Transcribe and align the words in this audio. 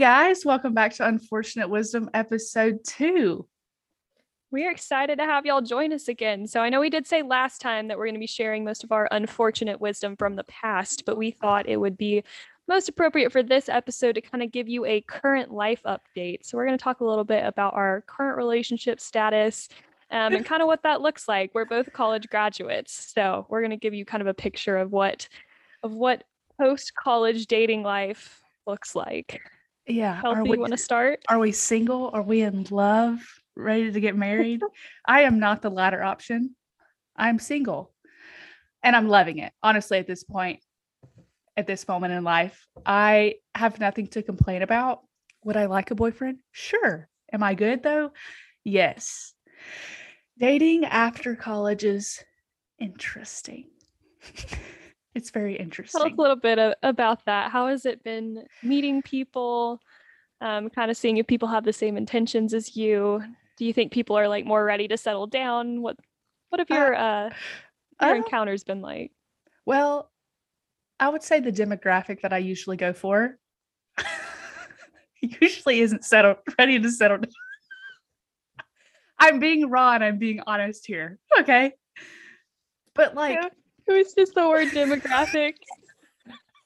Guys, 0.00 0.46
welcome 0.46 0.72
back 0.72 0.94
to 0.94 1.06
Unfortunate 1.06 1.68
Wisdom 1.68 2.08
episode 2.14 2.78
two. 2.86 3.46
We're 4.50 4.70
excited 4.70 5.18
to 5.18 5.26
have 5.26 5.44
y'all 5.44 5.60
join 5.60 5.92
us 5.92 6.08
again. 6.08 6.46
So, 6.46 6.62
I 6.62 6.70
know 6.70 6.80
we 6.80 6.88
did 6.88 7.06
say 7.06 7.20
last 7.20 7.60
time 7.60 7.88
that 7.88 7.98
we're 7.98 8.06
going 8.06 8.14
to 8.14 8.18
be 8.18 8.26
sharing 8.26 8.64
most 8.64 8.82
of 8.82 8.92
our 8.92 9.08
unfortunate 9.10 9.78
wisdom 9.78 10.16
from 10.16 10.36
the 10.36 10.44
past, 10.44 11.04
but 11.04 11.18
we 11.18 11.30
thought 11.30 11.68
it 11.68 11.76
would 11.76 11.98
be 11.98 12.24
most 12.66 12.88
appropriate 12.88 13.30
for 13.30 13.42
this 13.42 13.68
episode 13.68 14.14
to 14.14 14.22
kind 14.22 14.42
of 14.42 14.50
give 14.50 14.70
you 14.70 14.86
a 14.86 15.02
current 15.02 15.52
life 15.52 15.82
update. 15.84 16.46
So, 16.46 16.56
we're 16.56 16.64
going 16.64 16.78
to 16.78 16.82
talk 16.82 17.00
a 17.00 17.04
little 17.04 17.22
bit 17.22 17.44
about 17.44 17.74
our 17.74 18.02
current 18.06 18.38
relationship 18.38 19.00
status 19.00 19.68
um, 20.10 20.34
and 20.34 20.46
kind 20.46 20.62
of 20.62 20.66
what 20.66 20.82
that 20.84 21.02
looks 21.02 21.28
like. 21.28 21.50
We're 21.52 21.66
both 21.66 21.92
college 21.92 22.26
graduates, 22.30 23.12
so 23.14 23.44
we're 23.50 23.60
going 23.60 23.70
to 23.72 23.76
give 23.76 23.92
you 23.92 24.06
kind 24.06 24.22
of 24.22 24.28
a 24.28 24.34
picture 24.34 24.78
of 24.78 24.92
what 24.92 25.28
of 25.82 25.92
what 25.92 26.24
post 26.58 26.94
college 26.94 27.48
dating 27.48 27.82
life 27.82 28.40
looks 28.66 28.96
like. 28.96 29.42
Yeah. 29.90 30.20
Kelsi, 30.22 30.36
are 30.36 30.42
we, 30.44 30.50
you 30.52 30.60
want 30.60 30.72
to 30.72 30.78
start? 30.78 31.20
Are 31.28 31.38
we 31.38 31.52
single? 31.52 32.10
Are 32.12 32.22
we 32.22 32.42
in 32.42 32.66
love? 32.70 33.20
Ready 33.56 33.92
to 33.92 34.00
get 34.00 34.16
married? 34.16 34.62
I 35.06 35.22
am 35.22 35.38
not 35.38 35.62
the 35.62 35.70
latter 35.70 36.02
option. 36.02 36.54
I'm 37.16 37.38
single 37.38 37.92
and 38.82 38.96
I'm 38.96 39.08
loving 39.08 39.38
it. 39.38 39.52
Honestly, 39.62 39.98
at 39.98 40.06
this 40.06 40.24
point, 40.24 40.60
at 41.56 41.66
this 41.66 41.86
moment 41.86 42.14
in 42.14 42.24
life, 42.24 42.66
I 42.86 43.36
have 43.54 43.80
nothing 43.80 44.06
to 44.08 44.22
complain 44.22 44.62
about. 44.62 45.00
Would 45.44 45.56
I 45.56 45.66
like 45.66 45.90
a 45.90 45.94
boyfriend? 45.94 46.38
Sure. 46.52 47.08
Am 47.32 47.42
I 47.42 47.54
good 47.54 47.82
though? 47.82 48.12
Yes. 48.64 49.34
Dating 50.38 50.84
after 50.84 51.36
college 51.36 51.84
is 51.84 52.22
interesting. 52.78 53.66
it's 55.14 55.30
very 55.30 55.56
interesting. 55.56 56.00
Tell 56.00 56.06
us 56.08 56.14
a 56.16 56.20
little 56.20 56.36
bit 56.36 56.58
of, 56.58 56.74
about 56.82 57.24
that. 57.26 57.50
How 57.50 57.68
has 57.68 57.84
it 57.84 58.02
been 58.02 58.44
meeting 58.62 59.02
people? 59.02 59.80
Um, 60.40 60.70
kind 60.70 60.90
of 60.90 60.96
seeing 60.96 61.18
if 61.18 61.26
people 61.26 61.48
have 61.48 61.64
the 61.64 61.72
same 61.72 61.96
intentions 61.96 62.54
as 62.54 62.76
you. 62.76 63.22
Do 63.56 63.64
you 63.66 63.72
think 63.72 63.92
people 63.92 64.16
are 64.16 64.28
like 64.28 64.46
more 64.46 64.64
ready 64.64 64.88
to 64.88 64.96
settle 64.96 65.26
down? 65.26 65.82
What 65.82 65.96
what 66.48 66.60
have 66.60 66.70
Uh, 66.70 66.74
your 66.74 66.94
uh, 66.94 67.30
your 68.00 68.10
uh, 68.12 68.14
encounters 68.14 68.64
been 68.64 68.80
like? 68.80 69.12
Well, 69.66 70.10
I 70.98 71.08
would 71.08 71.22
say 71.22 71.40
the 71.40 71.52
demographic 71.52 72.22
that 72.22 72.32
I 72.32 72.38
usually 72.38 72.76
go 72.76 72.92
for 72.92 73.38
usually 75.20 75.80
isn't 75.80 76.04
settled 76.04 76.38
ready 76.58 76.78
to 76.78 76.90
settle 76.90 77.18
down. 77.18 77.32
I'm 79.18 79.38
being 79.38 79.68
raw 79.68 79.92
and 79.92 80.02
I'm 80.02 80.18
being 80.18 80.40
honest 80.46 80.86
here. 80.86 81.18
Okay. 81.38 81.72
But 82.94 83.14
like, 83.14 83.36
Yeah. 83.36 83.48
It 83.86 83.92
was 83.92 84.14
just 84.14 84.34
the 84.34 84.48
word 84.48 84.68
demographic. 84.68 85.54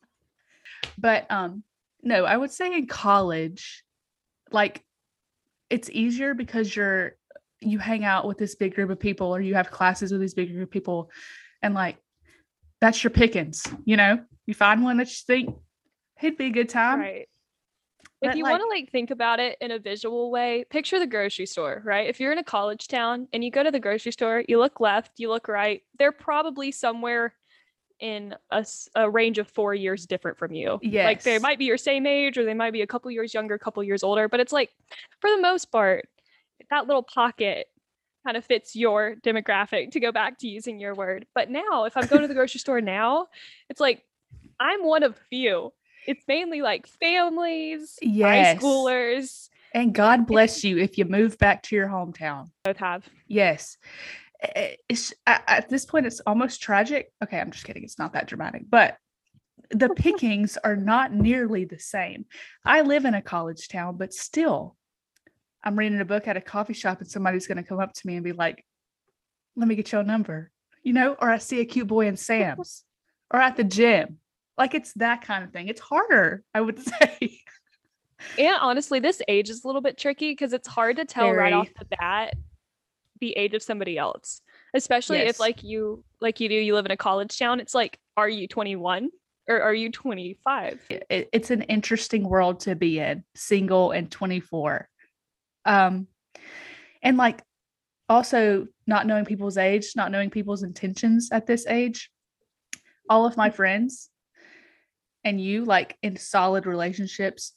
but 0.99 1.27
um, 1.31 1.63
no, 2.05 2.25
I 2.25 2.37
would 2.37 2.53
say 2.53 2.77
in 2.77 2.87
college, 2.87 3.83
like 4.51 4.83
it's 5.71 5.91
easier 5.91 6.35
because 6.35 6.75
you're 6.75 7.17
you 7.61 7.79
hang 7.79 8.05
out 8.05 8.27
with 8.27 8.39
this 8.39 8.55
big 8.55 8.75
group 8.75 8.91
of 8.91 9.01
people 9.01 9.35
or 9.35 9.41
you 9.41 9.55
have 9.55 9.71
classes 9.71 10.13
with 10.13 10.21
these 10.21 10.35
big 10.35 10.53
group 10.53 10.65
of 10.65 10.71
people 10.71 11.11
and 11.63 11.75
like 11.75 11.97
that's 12.81 13.03
your 13.03 13.11
pickings, 13.11 13.67
you 13.87 13.97
know? 13.97 14.23
You 14.47 14.53
find 14.53 14.85
one 14.85 14.99
that 14.99 15.09
you 15.09 15.17
think 15.27 15.57
it'd 16.21 16.37
be 16.37 16.47
a 16.47 16.51
good 16.51 16.69
time. 16.69 17.01
right. 17.01 17.29
but, 18.21 18.31
If 18.31 18.37
you 18.37 18.45
want 18.45 18.61
to 18.61 18.69
like 18.69 18.91
think 18.91 19.11
about 19.11 19.41
it 19.41 19.57
in 19.63 19.71
a 19.71 19.79
visual 19.79 20.31
way, 20.31 20.65
picture 20.69 20.99
the 20.99 21.07
grocery 21.07 21.47
store, 21.47 21.81
right? 21.85 22.09
If 22.09 22.21
you're 22.21 22.33
in 22.33 22.39
a 22.39 22.45
college 22.45 22.89
town 22.89 23.29
and 23.33 23.43
you 23.43 23.51
go 23.51 23.63
to 23.63 23.71
the 23.71 23.81
grocery 23.81 24.13
store, 24.13 24.45
you 24.47 24.59
look 24.59 24.81
left, 24.81 25.13
you 25.17 25.31
look 25.31 25.49
right, 25.49 25.83
they're 25.99 26.13
probably 26.13 26.71
somewhere 26.71 27.33
in 28.01 28.35
a 28.95 29.11
range 29.11 29.39
of 29.39 29.49
four 29.49 29.75
years 29.75 30.07
different 30.07 30.37
from 30.37 30.53
you. 30.53 30.79
Like 31.05 31.23
they 31.23 31.39
might 31.39 31.59
be 31.59 31.65
your 31.65 31.79
same 31.79 32.07
age 32.07 32.37
or 32.37 32.45
they 32.45 32.55
might 32.55 32.73
be 32.73 32.83
a 32.83 32.87
couple 32.87 33.11
years 33.11 33.33
younger, 33.33 33.55
a 33.55 33.59
couple 33.59 33.83
years 33.83 34.03
older, 34.03 34.29
but 34.29 34.41
it's 34.41 34.53
like 34.53 34.71
for 35.21 35.31
the 35.31 35.41
most 35.41 35.67
part, 35.67 36.09
that 36.71 36.87
little 36.87 37.03
pocket 37.03 37.69
kind 38.25 38.37
of 38.37 38.45
fits 38.45 38.75
your 38.75 39.17
demographic 39.25 39.91
to 39.93 40.01
go 40.01 40.11
back 40.11 40.39
to 40.39 40.49
using 40.49 40.79
your 40.81 40.95
word. 40.95 41.27
But 41.35 41.51
now, 41.51 41.85
if 41.85 41.97
I'm 41.97 42.07
going 42.07 42.23
to 42.23 42.29
the 42.29 42.35
grocery 42.35 42.59
store 42.59 42.81
now, 42.81 43.27
it's 43.69 43.81
like 43.81 44.03
I'm 44.59 44.85
one 44.85 45.03
of 45.03 45.17
few. 45.31 45.73
It's 46.07 46.25
mainly 46.29 46.63
like 46.63 46.87
families, 46.87 47.99
high 48.03 48.57
schoolers 48.57 49.49
And 49.73 49.95
God 49.95 50.27
bless 50.27 50.63
you 50.63 50.79
if 50.79 50.99
you 50.99 51.05
move 51.05 51.37
back 51.39 51.63
to 51.65 51.77
your 51.77 51.89
hometown. 51.89 52.51
both 52.65 52.77
have. 52.77 53.09
Yes. 53.27 53.77
Eh, 54.55 54.77
it's 54.89 55.15
at 55.27 55.69
this 55.69 55.85
point 55.85 56.07
it's 56.07 56.21
almost 56.21 56.63
tragic. 56.63 57.13
Okay, 57.23 57.39
I'm 57.39 57.51
just 57.51 57.65
kidding. 57.65 57.85
It's 57.85 57.99
not 57.99 58.13
that 58.13 58.27
dramatic, 58.27 58.63
but 58.69 58.97
the 59.71 59.89
pickings 59.97 60.57
are 60.63 60.77
not 60.77 61.13
nearly 61.13 61.65
the 61.65 61.79
same. 61.79 62.27
I 62.65 62.83
live 62.83 63.05
in 63.05 63.15
a 63.15 63.23
college 63.23 63.69
town, 63.69 63.97
but 63.97 64.13
still 64.13 64.77
I'm 65.63 65.79
reading 65.79 66.01
a 66.01 66.05
book 66.05 66.29
at 66.29 66.37
a 66.37 66.41
coffee 66.41 66.75
shop 66.75 67.01
and 67.01 67.11
somebody's 67.11 67.47
going 67.47 67.57
to 67.57 67.63
come 67.63 67.81
up 67.81 67.95
to 67.95 68.07
me 68.07 68.17
and 68.17 68.25
be 68.25 68.33
like, 68.33 68.65
"Let 69.57 69.69
me 69.69 69.75
get 69.75 69.93
your 69.93 70.03
number." 70.03 70.51
You 70.83 70.93
know, 70.93 71.17
or 71.21 71.31
I 71.31 71.39
see 71.39 71.61
a 71.61 71.65
cute 71.65 71.87
boy 71.87 72.07
in 72.07 72.17
Sam's 72.17 72.85
or 73.31 73.41
at 73.41 73.57
the 73.57 73.65
gym. 73.65 74.19
Like 74.59 74.75
it's 74.75 74.93
that 74.95 75.23
kind 75.23 75.43
of 75.43 75.51
thing. 75.53 75.69
It's 75.69 75.81
harder, 75.81 76.45
I 76.53 76.61
would 76.61 76.79
say. 77.01 77.41
And 78.39 78.57
honestly, 78.61 79.01
this 79.01 79.21
age 79.29 79.51
is 79.51 79.65
a 79.65 79.67
little 79.67 79.83
bit 79.83 79.99
tricky 79.99 80.33
because 80.33 80.53
it's 80.53 80.69
hard 80.69 80.97
to 80.97 81.05
tell 81.05 81.31
right 81.31 81.53
off 81.53 81.69
the 81.79 81.85
bat 81.85 82.35
the 83.21 83.33
age 83.33 83.55
of 83.55 83.63
somebody 83.63 83.99
else. 83.99 84.41
Especially 84.75 85.19
Yes. 85.19 85.31
if 85.37 85.41
like 85.41 85.63
you 85.63 86.05
like 86.21 86.41
you 86.41 86.49
do, 86.49 86.55
you 86.55 86.75
live 86.75 86.87
in 86.87 86.91
a 86.91 86.97
college 86.97 87.39
town. 87.39 87.61
It's 87.61 87.75
like, 87.75 87.99
are 88.17 88.29
you 88.29 88.49
21 88.49 89.09
or 89.49 89.61
are 89.61 89.75
you 89.75 89.91
25? 89.91 90.81
it, 90.91 91.29
it's 91.33 91.51
an 91.51 91.63
interesting 91.63 92.29
world 92.29 92.61
to 92.61 92.75
be 92.75 92.99
in 92.99 93.25
single 93.35 93.91
and 93.93 94.11
24 94.11 94.89
um 95.67 96.07
and 97.03 97.17
like 97.17 97.43
also 98.09 98.67
not 98.87 99.07
knowing 99.07 99.25
people's 99.25 99.57
age 99.57 99.93
not 99.97 100.11
knowing 100.11 100.31
people's 100.31 100.63
intentions 100.63 101.31
at 101.33 101.47
this 101.47 101.67
age 101.67 102.11
all 103.09 103.27
of 103.27 103.37
my 103.37 103.51
friends 103.51 104.11
and 105.25 105.41
you 105.41 105.65
like 105.65 105.97
in 106.03 106.17
solid 106.17 106.67
relationships 106.67 107.55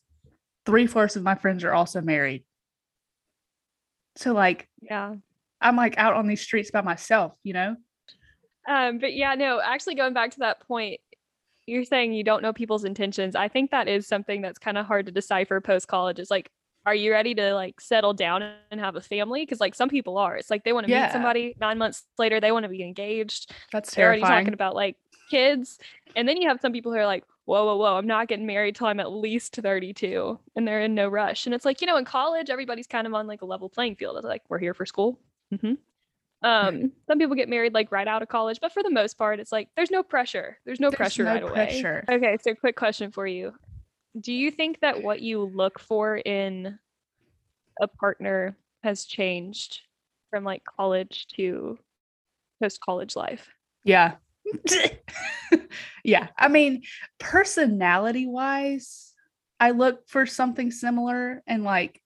three-fourths 0.66 1.16
of 1.18 1.24
my 1.24 1.36
friends 1.36 1.64
are 1.64 1.74
also 1.74 2.02
married 2.02 2.44
so 4.16 4.34
like 4.34 4.68
Yeah. 4.82 5.16
I'm 5.62 5.76
like 5.76 5.98
out 5.98 6.14
on 6.14 6.28
these 6.28 6.42
streets 6.42 6.72
by 6.72 6.82
myself 6.82 7.34
you 7.44 7.54
know 7.54 7.76
Um, 8.68 9.00
but 9.00 9.14
yeah, 9.14 9.34
no, 9.36 9.62
actually 9.64 9.96
going 9.96 10.14
back 10.14 10.32
to 10.32 10.40
that 10.40 10.60
point, 10.68 11.00
you're 11.68 11.86
saying 11.86 12.12
you 12.12 12.24
don't 12.26 12.42
know 12.44 12.52
people's 12.52 12.84
intentions. 12.84 13.34
I 13.34 13.48
think 13.48 13.72
that 13.72 13.88
is 13.88 14.08
something 14.08 14.42
that's 14.42 14.60
kind 14.60 14.78
of 14.78 14.86
hard 14.86 15.06
to 15.06 15.12
decipher 15.14 15.62
post 15.62 15.88
college. 15.88 16.20
Is 16.20 16.30
like, 16.30 16.50
are 16.86 16.94
you 16.96 17.12
ready 17.14 17.34
to 17.36 17.54
like 17.54 17.80
settle 17.80 18.14
down 18.14 18.44
and 18.72 18.82
have 18.82 18.98
a 18.98 19.02
family? 19.02 19.44
Because 19.44 19.62
like 19.62 19.74
some 19.74 19.88
people 19.88 20.18
are. 20.18 20.36
It's 20.36 20.50
like 20.50 20.66
they 20.66 20.74
want 20.74 20.86
to 20.86 20.92
Yeah. 20.92 21.04
meet 21.06 21.12
somebody 21.14 21.56
nine 21.62 21.78
months 21.78 22.04
later, 22.18 22.42
they 22.42 22.52
want 22.52 22.64
to 22.64 22.70
be 22.70 22.84
engaged. 22.84 23.54
that's 23.72 23.92
terrifying. 23.94 24.22
They're 24.22 24.30
already 24.32 24.44
talking 24.44 24.54
about 24.54 24.76
like 24.76 24.98
kids. 25.32 25.80
And 26.18 26.28
then 26.28 26.36
you 26.36 26.50
have 26.50 26.60
some 26.60 26.74
people 26.74 26.92
who 26.92 26.98
are 26.98 27.06
like, 27.06 27.24
whoa, 27.46 27.66
whoa, 27.66 27.78
whoa, 27.78 27.96
I'm 27.98 28.08
not 28.08 28.28
getting 28.28 28.46
married 28.46 28.76
till 28.76 28.88
I'm 28.88 29.00
at 29.00 29.12
least 29.14 29.56
32. 29.56 30.38
And 30.58 30.68
they're 30.68 30.82
in 30.82 30.94
no 30.94 31.08
rush. 31.08 31.46
And 31.46 31.56
it's 31.56 31.64
like, 31.64 31.80
you 31.80 31.88
know, 31.88 31.96
in 31.96 32.04
college, 32.04 32.50
everybody's 32.50 32.88
kind 32.88 33.08
of 33.08 33.14
on 33.14 33.28
like 33.28 33.44
a 33.44 33.46
level 33.46 33.70
playing 33.70 33.96
field. 33.96 34.18
It's 34.18 34.26
like, 34.26 34.44
we're 34.50 34.60
here 34.60 34.74
for 34.74 34.86
school. 34.86 35.20
Hmm 35.52 35.74
Um, 36.42 36.92
some 37.08 37.18
people 37.20 37.36
get 37.36 37.50
married 37.50 37.74
like 37.74 37.92
right 37.92 38.08
out 38.08 38.22
of 38.22 38.28
college, 38.30 38.60
but 38.62 38.72
for 38.72 38.84
the 38.84 38.92
most 38.92 39.18
part, 39.18 39.40
it's 39.40 39.52
like 39.52 39.70
there's 39.76 39.92
no 39.92 40.04
pressure. 40.04 40.58
There's 40.66 40.80
no 40.80 40.90
There's 40.90 40.98
pressure 40.98 41.24
no 41.24 41.34
right 41.34 41.46
pressure. 41.46 42.06
away. 42.08 42.18
Okay, 42.18 42.38
so 42.42 42.54
quick 42.54 42.76
question 42.76 43.12
for 43.12 43.26
you. 43.26 43.54
Do 44.20 44.34
you 44.34 44.52
think 44.52 44.80
that 44.82 45.04
what 45.04 45.22
you 45.22 45.44
look 45.44 45.80
for 45.80 46.18
in 46.18 46.78
a 47.82 47.88
partner 47.88 48.58
has 48.84 49.06
changed 49.06 49.82
from 50.30 50.44
like 50.44 50.64
college 50.64 51.28
to 51.36 51.78
post 52.62 52.82
college 52.82 53.16
life? 53.16 53.48
Yeah. 53.84 54.16
yeah. 56.04 56.28
I 56.38 56.48
mean, 56.48 56.84
personality 57.20 58.26
wise, 58.28 59.14
I 59.60 59.72
look 59.72 60.08
for 60.08 60.26
something 60.26 60.72
similar 60.72 61.44
and 61.48 61.64
like 61.64 62.02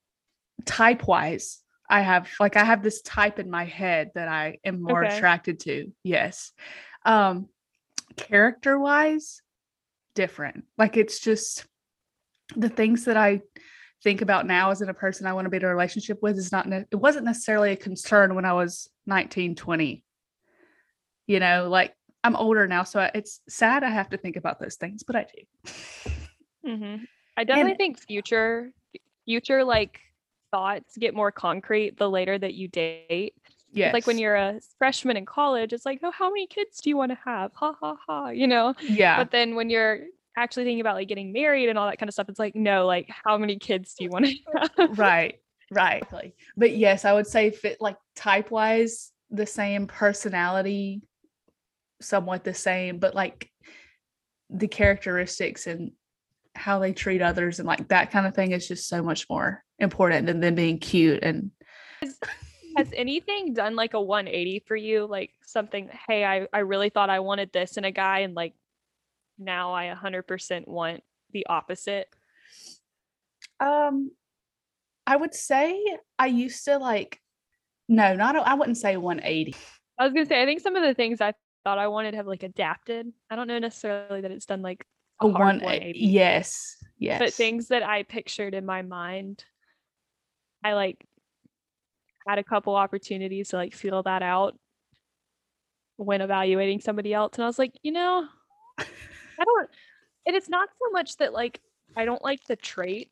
type 0.65 1.07
wise, 1.07 1.60
I 1.91 2.01
have 2.01 2.29
like 2.39 2.55
I 2.55 2.63
have 2.63 2.81
this 2.83 3.01
type 3.01 3.38
in 3.38 3.49
my 3.49 3.65
head 3.65 4.11
that 4.15 4.27
I 4.29 4.57
am 4.63 4.81
more 4.81 5.03
Okay. 5.03 5.15
attracted 5.17 5.59
to. 5.61 5.91
Yes. 6.03 6.53
Um 7.05 7.49
character 8.15 8.79
wise, 8.79 9.41
different. 10.15 10.63
Like 10.77 10.97
it's 10.97 11.19
just 11.19 11.65
the 12.55 12.69
things 12.69 13.05
that 13.05 13.17
I 13.17 13.41
think 14.03 14.21
about 14.21 14.47
now 14.47 14.71
as 14.71 14.81
in 14.81 14.89
a 14.89 14.93
person 14.93 15.27
I 15.27 15.33
want 15.33 15.45
to 15.45 15.49
be 15.49 15.57
in 15.57 15.63
a 15.63 15.67
relationship 15.67 16.19
with 16.21 16.38
is 16.38 16.51
not 16.51 16.67
ne- 16.67 16.85
it 16.89 16.95
wasn't 16.95 17.25
necessarily 17.25 17.71
a 17.71 17.75
concern 17.77 18.35
when 18.35 18.45
I 18.45 18.53
was 18.53 18.89
19, 19.05 19.55
20 19.55 20.03
you 21.27 21.39
know 21.39 21.69
like 21.69 21.93
i'm 22.23 22.35
older 22.35 22.67
now 22.67 22.83
so 22.83 22.99
I- 22.99 23.11
it's 23.13 23.41
sad 23.47 23.83
i 23.83 23.89
have 23.89 24.09
to 24.09 24.17
think 24.17 24.35
about 24.38 24.59
those 24.59 24.75
things 24.75 25.03
but 25.03 25.15
i 25.15 25.25
do 25.31 26.11
hmm 26.65 26.95
I 27.38 27.43
definitely 27.45 27.71
And- 27.71 27.77
think 27.77 27.99
future 27.99 28.71
future 29.25 29.63
like 29.63 29.99
thoughts 30.51 30.98
get 30.98 31.15
more 31.15 31.31
concrete 31.31 31.98
the 31.98 32.09
later 32.09 32.38
that 32.38 32.53
you 32.53 32.68
date. 32.68 33.33
yes 33.71 33.94
Like 33.94 34.06
when 34.07 34.18
you're 34.18 34.36
a 34.36 34.59
freshman 34.77 35.18
in 35.18 35.25
college, 35.25 35.74
it's 35.74 35.86
like, 35.86 36.00
oh, 36.03 36.12
how 36.12 36.30
many 36.30 36.48
kids 36.48 36.80
do 36.81 36.89
you 36.89 36.98
want 36.98 37.12
to 37.12 37.18
have? 37.25 37.51
Ha 37.56 37.74
ha 37.80 37.95
ha, 38.07 38.30
you 38.30 38.48
know. 38.48 38.74
yeah 38.81 39.18
But 39.18 39.31
then 39.31 39.56
when 39.56 39.69
you're 39.69 40.00
actually 40.38 40.63
thinking 40.65 40.81
about 40.81 40.95
like 40.95 41.07
getting 41.07 41.31
married 41.33 41.69
and 41.69 41.77
all 41.77 41.88
that 41.89 41.98
kind 41.98 42.09
of 42.09 42.13
stuff, 42.13 42.30
it's 42.30 42.39
like, 42.39 42.56
no, 42.56 42.86
like 42.86 43.09
how 43.24 43.38
many 43.38 43.57
kids 43.57 43.95
do 43.98 44.03
you 44.03 44.09
want 44.09 44.25
to 44.25 44.36
have? 44.77 44.98
right 45.00 45.39
right 45.71 46.03
but 46.57 46.75
yes 46.75 47.06
i 47.06 47.13
would 47.13 47.25
say 47.25 47.50
fit 47.50 47.77
like 47.80 47.95
type 48.13 48.51
wise 48.51 49.12
the 49.30 49.45
same 49.45 49.88
personality 49.88 51.01
somewhat 52.01 52.44
the 52.44 52.53
same 52.53 52.98
but 53.00 53.15
like 53.15 53.50
the 54.50 54.68
characteristics 54.68 55.65
and 55.68 55.92
how 56.56 56.80
they 56.80 56.92
treat 56.92 57.21
others 57.21 57.59
and 57.59 57.68
like 57.68 57.88
that 57.88 58.12
kind 58.12 58.27
of 58.27 58.36
thing 58.36 58.51
is 58.51 58.68
just 58.68 58.89
so 58.89 59.01
much 59.01 59.30
more 59.30 59.63
important 59.81 60.28
than 60.28 60.39
them 60.39 60.56
being 60.56 60.80
cute 60.80 61.24
and 61.24 61.51
Has 62.78 62.88
anything 62.94 63.54
done 63.54 63.75
like 63.75 63.94
a 63.94 64.01
180 64.01 64.63
for 64.66 64.75
you? 64.78 65.06
Like 65.06 65.31
something, 65.45 65.89
hey, 66.07 66.24
I, 66.24 66.48
I 66.54 66.60
really 66.60 66.89
thought 66.89 67.10
I 67.10 67.19
wanted 67.19 67.51
this 67.51 67.75
in 67.78 67.83
a 67.83 67.92
guy, 67.92 68.19
and 68.19 68.33
like 68.33 68.54
now 69.38 69.74
I 69.74 69.94
100% 69.94 70.68
want 70.68 71.04
the 71.33 71.45
opposite. 71.48 72.07
um 73.60 74.12
i 75.07 75.16
would 75.16 75.33
say 75.33 75.81
i 76.19 76.27
used 76.27 76.66
to 76.66 76.77
like 76.77 77.19
no 77.88 78.16
not 78.16 78.36
i 78.36 78.54
wouldn't 78.54 78.77
say 78.77 78.98
180 78.98 79.56
I 79.98 80.06
was 80.06 80.13
gonna 80.13 80.25
say, 80.25 80.42
I 80.42 80.45
think 80.45 80.62
some 80.62 80.75
of 80.75 80.81
the 80.84 80.94
things 80.95 81.22
I 81.22 81.34
thought 81.63 81.77
I 81.77 81.88
wanted 81.88 82.16
have 82.16 82.25
like 82.25 82.42
adapted. 82.44 83.12
I 83.30 83.36
don't 83.36 83.48
know 83.48 83.60
necessarily 83.60 84.22
that 84.22 84.31
it's 84.31 84.45
done 84.48 84.62
like 84.63 84.84
a 85.22 85.25
a 85.25 85.30
one 85.30 85.60
180, 85.62 86.00
yes 86.00 86.75
yes 86.98 87.19
but 87.19 87.34
things 87.34 87.68
that 87.68 87.84
I 87.84 88.04
pictured 88.04 88.54
in 88.56 88.66
my 88.66 88.81
mind, 88.81 89.45
I 90.63 90.74
like 90.74 91.06
had 92.28 92.40
a 92.40 92.44
couple 92.44 92.75
opportunities 92.75 93.50
to 93.50 93.56
like 93.56 93.74
feel 93.74 94.04
that 94.04 94.22
out 94.22 94.58
when 95.98 96.22
evaluating 96.22 96.80
somebody 96.81 97.13
else, 97.13 97.34
and 97.36 97.44
I 97.44 97.48
was 97.48 97.60
like, 97.60 97.74
you 97.84 97.92
know, 97.92 98.28
I 98.78 98.86
don't. 99.44 99.69
And 100.25 100.36
it's 100.36 100.50
not 100.50 100.69
so 100.69 100.92
much 100.92 101.18
that 101.18 101.34
like 101.34 101.62
I 101.96 102.06
don't 102.06 102.24
like 102.24 102.44
the 102.46 102.56
trait, 102.56 103.10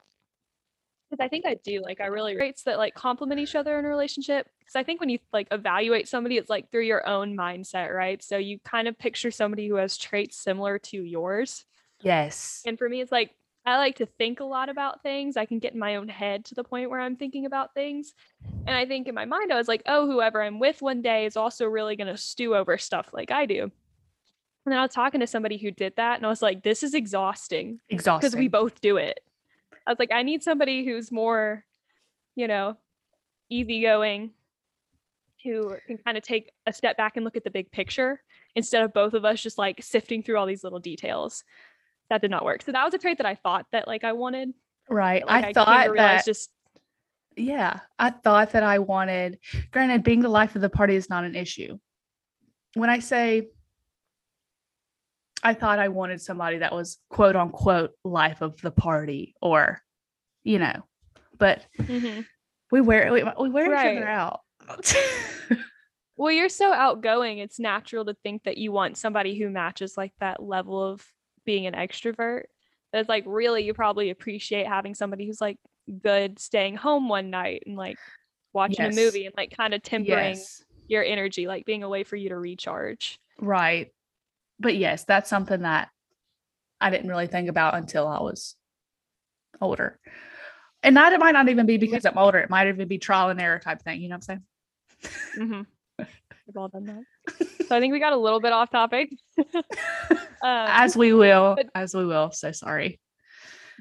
because 1.10 1.24
I 1.24 1.28
think 1.28 1.46
I 1.46 1.56
do. 1.56 1.82
Like 1.82 2.02
I 2.02 2.06
really 2.06 2.36
traits 2.36 2.64
that 2.64 2.78
like 2.78 2.94
complement 2.94 3.40
each 3.40 3.56
other 3.56 3.78
in 3.80 3.86
a 3.86 3.90
relationship. 3.90 4.48
Because 4.60 4.76
I 4.76 4.84
think 4.84 5.00
when 5.00 5.10
you 5.10 5.20
like 5.34 5.48
evaluate 5.52 6.08
somebody, 6.08 6.38
it's 6.38 6.50
like 6.50 6.72
through 6.72 6.84
your 6.86 7.08
own 7.08 7.36
mindset, 7.36 7.94
right? 7.94 8.22
So 8.24 8.38
you 8.38 8.60
kind 8.60 8.88
of 8.88 8.98
picture 8.98 9.32
somebody 9.32 9.68
who 9.68 9.76
has 9.76 9.98
traits 9.98 10.38
similar 10.38 10.78
to 10.80 10.98
yours. 11.02 11.66
yes 12.02 12.62
And 12.66 12.78
for 12.78 12.88
me, 12.88 13.02
it's 13.02 13.12
like 13.12 13.32
I 13.70 13.78
like 13.78 13.98
to 13.98 14.06
think 14.06 14.40
a 14.40 14.46
lot 14.46 14.70
about 14.70 15.04
things. 15.04 15.38
I 15.38 15.46
can 15.46 15.60
get 15.60 15.74
in 15.74 15.80
my 15.80 15.96
own 15.96 16.08
head 16.08 16.46
to 16.46 16.56
the 16.56 16.64
point 16.64 16.90
where 16.90 17.00
I'm 17.00 17.16
thinking 17.16 17.46
about 17.46 17.74
things. 17.74 18.14
And 18.66 18.76
I 18.76 18.86
think 18.86 19.08
in 19.08 19.16
my 19.16 19.26
mind, 19.26 19.54
I 19.54 19.58
was 19.58 19.68
like, 19.68 19.84
oh, 19.86 20.06
whoever 20.06 20.42
I'm 20.42 20.60
with 20.60 20.82
one 20.82 21.02
day 21.02 21.26
is 21.26 21.38
also 21.38 21.66
really 21.66 21.96
going 21.96 22.08
to 22.08 22.18
stew 22.18 22.56
over 22.56 22.78
stuff 22.78 23.10
like 23.14 23.32
I 23.32 23.46
do. 23.46 23.64
And 23.64 24.74
then 24.74 24.78
I 24.78 24.82
was 24.82 24.94
talking 24.94 25.22
to 25.22 25.28
somebody 25.28 25.58
who 25.58 25.72
did 25.72 25.94
that, 25.96 26.18
and 26.18 26.26
I 26.26 26.30
was 26.30 26.42
like, 26.42 26.64
this 26.64 26.84
is 26.84 26.94
exhausting 26.94 27.80
exhausting 27.90 28.30
because 28.30 28.36
we 28.38 28.48
both 28.48 28.82
do 28.82 28.98
it. 28.98 29.20
I 29.88 29.92
was 29.92 30.00
like, 30.00 30.12
I 30.12 30.22
need 30.24 30.44
somebody 30.44 30.86
who's 30.86 31.12
more, 31.12 31.66
you 32.36 32.48
know, 32.48 32.78
easygoing, 33.50 34.32
who 35.44 35.76
can 35.88 35.98
kind 35.98 36.18
of 36.18 36.24
take 36.24 36.52
a 36.68 36.74
step 36.74 36.98
back 36.98 37.16
and 37.16 37.24
look 37.24 37.38
at 37.38 37.44
the 37.44 37.50
big 37.50 37.72
picture 37.72 38.22
instead 38.56 38.84
of 38.84 38.94
both 38.94 39.14
of 39.14 39.26
us 39.26 39.42
just 39.42 39.58
like 39.58 39.82
sifting 39.82 40.22
through 40.22 40.38
all 40.38 40.46
these 40.46 40.64
little 40.64 40.80
details. 40.80 41.44
That 42.10 42.22
did 42.22 42.32
not 42.32 42.44
work. 42.44 42.62
So 42.64 42.72
that 42.72 42.84
was 42.84 42.94
a 42.94 42.98
trait 42.98 43.18
that 43.18 43.28
I 43.28 43.36
thought 43.36 43.66
that 43.72 43.88
like 43.88 44.04
I 44.04 44.14
wanted. 44.14 44.54
right 44.90 45.26
like, 45.26 45.46
i 45.46 45.48
to 45.50 45.54
thought 45.54 45.96
that 45.96 46.26
just 46.26 46.50
yeah 47.38 47.80
i 48.00 48.10
thought 48.10 48.52
that 48.54 48.64
i 48.64 48.80
wanted 48.80 49.38
granted 49.72 50.04
being 50.04 50.20
the 50.22 50.28
life 50.30 50.56
of 50.56 50.62
the 50.62 50.70
party 50.70 50.96
is 50.96 51.10
not 51.12 51.24
an 51.24 51.36
issue 51.36 51.78
when 52.74 52.90
i 52.90 52.98
say 53.00 53.48
i 55.44 55.54
thought 55.54 55.78
i 55.80 55.88
wanted 55.90 56.20
somebody 56.20 56.58
that 56.58 56.74
was 56.74 56.98
quote 57.10 57.36
unquote 57.36 57.92
life 58.04 58.42
of 58.42 58.60
the 58.62 58.72
party 58.72 59.36
or 59.42 59.80
you 60.44 60.58
know 60.60 60.74
but 61.38 61.66
Mhm. 61.78 62.26
we 62.72 62.82
wear 62.82 63.14
we, 63.14 63.24
we 63.24 63.50
wear 63.50 63.66
each 63.74 63.98
other 63.98 64.08
out 64.08 64.42
well, 66.18 66.32
you're 66.32 66.50
so 66.50 66.74
outgoing. 66.74 67.38
It's 67.38 67.60
natural 67.60 68.04
to 68.06 68.14
think 68.14 68.44
that 68.44 68.58
you 68.58 68.74
want 68.74 68.98
somebody 68.98 69.40
who 69.40 69.50
matches 69.50 69.96
like 69.96 70.12
that 70.20 70.44
level 70.44 70.84
of 70.84 71.06
being 71.50 71.66
an 71.66 71.74
extrovert. 71.74 72.44
That's 72.94 73.10
like 73.10 73.24
really 73.26 73.64
you 73.66 73.74
probably 73.74 74.12
appreciate 74.12 74.68
having 74.68 74.94
somebody 74.94 75.26
who's 75.26 75.42
like 75.42 75.58
good 76.04 76.38
staying 76.38 76.76
home 76.76 77.10
one 77.10 77.32
night 77.32 77.64
and 77.66 77.76
like 77.76 77.98
watching 78.54 78.86
Yes. 78.86 78.96
a 78.96 79.02
movie 79.04 79.26
and 79.26 79.34
like 79.36 79.50
kind 79.58 79.74
of 79.74 79.82
tempering 79.82 80.36
yes 80.36 80.64
your 80.88 81.04
energy, 81.04 81.48
like 81.48 81.66
being 81.66 81.82
a 81.82 81.90
way 81.90 82.04
for 82.04 82.16
you 82.18 82.30
to 82.30 82.38
recharge. 82.38 83.18
right 83.40 83.92
but 84.60 84.76
yes 84.76 85.06
that's 85.06 85.28
something 85.30 85.62
that 85.64 85.90
i 86.82 86.92
didn't 86.92 87.10
really 87.10 87.26
think 87.26 87.50
about 87.50 87.74
until 87.74 88.08
i 88.08 88.22
was 88.22 88.56
older 89.60 89.98
and 90.84 90.98
that 90.98 91.14
it 91.14 91.20
might 91.20 91.32
not 91.32 91.50
even 91.50 91.66
be 91.66 91.78
because 91.78 92.06
i'm 92.06 92.18
older 92.18 92.38
it 92.38 92.50
might 92.52 92.68
even 92.68 92.88
be 92.88 93.00
trial 93.00 93.30
and 93.30 93.42
error 93.42 93.58
type 93.60 93.82
thing 93.82 94.02
you 94.02 94.08
know 94.10 94.14
what 94.18 94.30
i'm 94.30 94.40
saying 94.40 94.44
Mm-hmm. 95.40 95.62
We've 96.48 96.58
all 96.58 96.68
done 96.68 96.86
that. 96.86 97.04
So 97.68 97.76
I 97.76 97.80
think 97.80 97.94
we 97.94 98.00
got 98.00 98.14
a 98.14 98.18
little 98.18 98.40
bit 98.40 98.52
off 98.52 98.72
topic. 98.72 99.12
um, 99.54 99.64
as 100.42 100.98
we 100.98 101.14
will 101.14 101.56
but- 101.56 101.70
as 101.76 101.94
we 101.94 102.06
will 102.06 102.32
so 102.32 102.52
sorry 102.52 103.00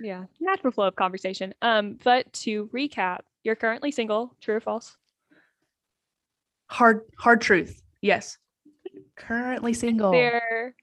yeah, 0.01 0.27
natural 0.39 0.73
flow 0.73 0.87
of 0.87 0.95
conversation. 0.95 1.53
Um, 1.61 1.99
but 2.05 2.33
to 2.45 2.67
recap, 2.69 3.21
you're 3.43 3.57
currently 3.57 3.91
single. 3.91 4.37
True 4.41 4.55
or 4.55 4.61
false? 4.61 4.97
hard 6.71 7.01
hard 7.19 7.41
truth 7.41 7.83
yes 8.03 8.37
currently 9.17 9.73
single 9.73 10.11
There 10.13 10.75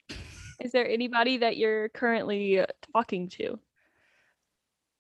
is 0.60 0.72
there 0.72 0.88
anybody 0.88 1.38
that 1.38 1.58
you're 1.58 1.90
currently 1.90 2.66
talking 2.92 3.30
to? 3.30 3.60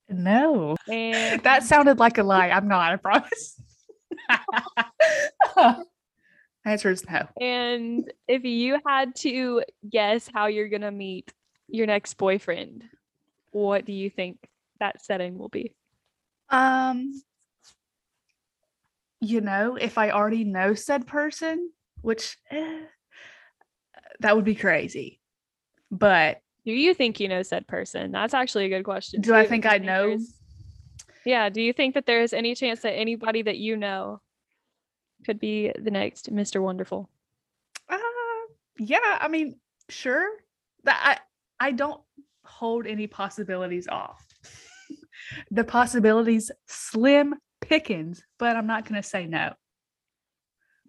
no 0.09 0.75
And 0.87 1.41
that 1.41 1.63
sounded 1.63 1.97
like 1.97 2.19
a 2.19 2.23
lie 2.23 2.49
i'm 2.49 2.67
not 2.67 2.91
i 2.91 2.95
promise 2.97 3.59
answer 6.65 6.89
is 6.89 7.07
no 7.09 7.27
and 7.39 8.11
if 8.27 8.43
you 8.43 8.79
had 8.85 9.15
to 9.15 9.63
guess 9.89 10.29
how 10.33 10.47
you're 10.47 10.67
gonna 10.69 10.91
meet 10.91 11.31
your 11.67 11.87
next 11.87 12.15
boyfriend, 12.15 12.83
what 13.51 13.85
do 13.85 13.93
you 13.93 14.09
think 14.09 14.37
that 14.79 15.03
setting 15.03 15.37
will 15.37 15.49
be? 15.49 15.73
um 16.49 17.11
you 19.19 19.41
know 19.41 19.75
if 19.75 19.97
i 19.97 20.11
already 20.11 20.43
know 20.43 20.73
said 20.75 21.07
person 21.07 21.71
which 22.01 22.37
eh, 22.51 22.81
that 24.19 24.35
would 24.35 24.45
be 24.45 24.53
crazy 24.53 25.19
but 25.89 26.41
Do 26.65 26.71
you 26.73 26.93
think 26.93 27.19
you 27.19 27.27
know 27.27 27.41
said 27.41 27.67
person? 27.67 28.11
That's 28.11 28.33
actually 28.35 28.65
a 28.65 28.69
good 28.69 28.83
question. 28.83 29.21
do 29.21 29.33
i 29.33 29.45
think 29.45 29.65
i 29.65 29.77
know 29.79 30.17
Yeah. 31.25 31.49
Do 31.49 31.61
you 31.61 31.73
think 31.73 31.95
that 31.95 32.05
there's 32.05 32.33
any 32.33 32.53
chance 32.53 32.81
that 32.81 32.91
anybody 32.93 33.41
that 33.41 33.57
you 33.57 33.75
know 33.77 34.21
could 35.25 35.39
be 35.39 35.71
the 35.77 35.91
next 35.91 36.31
Mr. 36.33 36.61
Wonderful? 36.61 37.09
Uh, 37.89 37.97
yeah, 38.77 39.17
I 39.19 39.27
mean, 39.27 39.57
sure. 39.89 40.27
That 40.83 41.19
I 41.59 41.67
I 41.67 41.71
don't 41.71 42.01
hold 42.43 42.85
any 42.85 43.07
possibilities 43.07 43.87
off. 43.87 44.25
the 45.51 45.63
possibilities 45.63 46.51
slim 46.67 47.35
pickings, 47.61 48.23
but 48.37 48.55
I'm 48.55 48.67
not 48.67 48.87
going 48.87 49.01
to 49.01 49.07
say 49.07 49.25
no. 49.25 49.53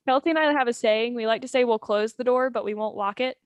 Kelsi 0.06 0.26
and 0.26 0.38
I 0.38 0.52
have 0.52 0.68
a 0.68 0.72
saying. 0.72 1.14
We 1.14 1.26
like 1.26 1.42
to 1.42 1.48
say 1.48 1.64
we'll 1.64 1.78
close 1.78 2.14
the 2.14 2.24
door, 2.24 2.50
but 2.50 2.64
we 2.64 2.74
won't 2.74 2.96
lock 2.96 3.20
it. 3.20 3.38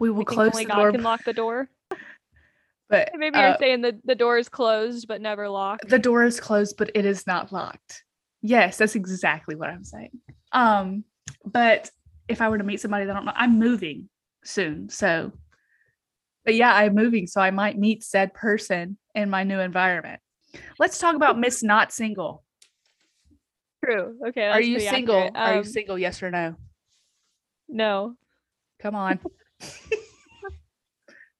We 0.00 0.10
will 0.10 0.18
we 0.18 0.24
close 0.24 0.52
only 0.52 0.64
the 0.64 0.70
God 0.70 0.76
door, 0.76 0.92
can 0.92 1.02
lock 1.02 1.24
the 1.24 1.32
door. 1.32 1.68
but 2.88 3.10
Maybe 3.14 3.36
uh, 3.36 3.48
you're 3.48 3.56
saying 3.58 3.82
the, 3.82 4.00
the 4.04 4.14
door 4.14 4.38
is 4.38 4.48
closed 4.48 5.06
but 5.06 5.20
never 5.20 5.48
locked. 5.48 5.88
the 5.88 5.98
door 5.98 6.24
is 6.24 6.40
closed, 6.40 6.76
but 6.78 6.90
it 6.94 7.04
is 7.04 7.26
not 7.26 7.52
locked. 7.52 8.04
Yes, 8.42 8.76
that's 8.78 8.94
exactly 8.94 9.54
what 9.54 9.70
I'm 9.70 9.84
saying. 9.84 10.10
Um, 10.52 11.04
but 11.44 11.90
if 12.28 12.40
I 12.40 12.48
were 12.48 12.58
to 12.58 12.64
meet 12.64 12.80
somebody 12.80 13.04
that 13.04 13.12
I 13.12 13.14
don't 13.14 13.26
know, 13.26 13.32
I'm 13.34 13.58
moving 13.58 14.08
soon, 14.44 14.88
so. 14.88 15.32
But 16.44 16.54
yeah, 16.54 16.74
I'm 16.74 16.94
moving, 16.94 17.26
so 17.26 17.40
I 17.40 17.50
might 17.50 17.78
meet 17.78 18.02
said 18.02 18.32
person 18.32 18.96
in 19.14 19.28
my 19.28 19.44
new 19.44 19.60
environment. 19.60 20.20
Let's 20.78 20.98
talk 20.98 21.14
about 21.14 21.38
Miss 21.38 21.62
Not 21.62 21.92
Single. 21.92 22.42
True. 23.84 24.16
Okay. 24.28 24.46
Are 24.46 24.60
you 24.60 24.80
single? 24.80 25.16
accurate. 25.16 25.36
Are 25.36 25.52
you 25.54 25.58
Um, 25.60 25.64
single? 25.64 25.98
Yes 25.98 26.22
or 26.22 26.30
no? 26.30 26.54
No. 27.68 28.14
Come 28.80 28.94
on. 28.94 29.18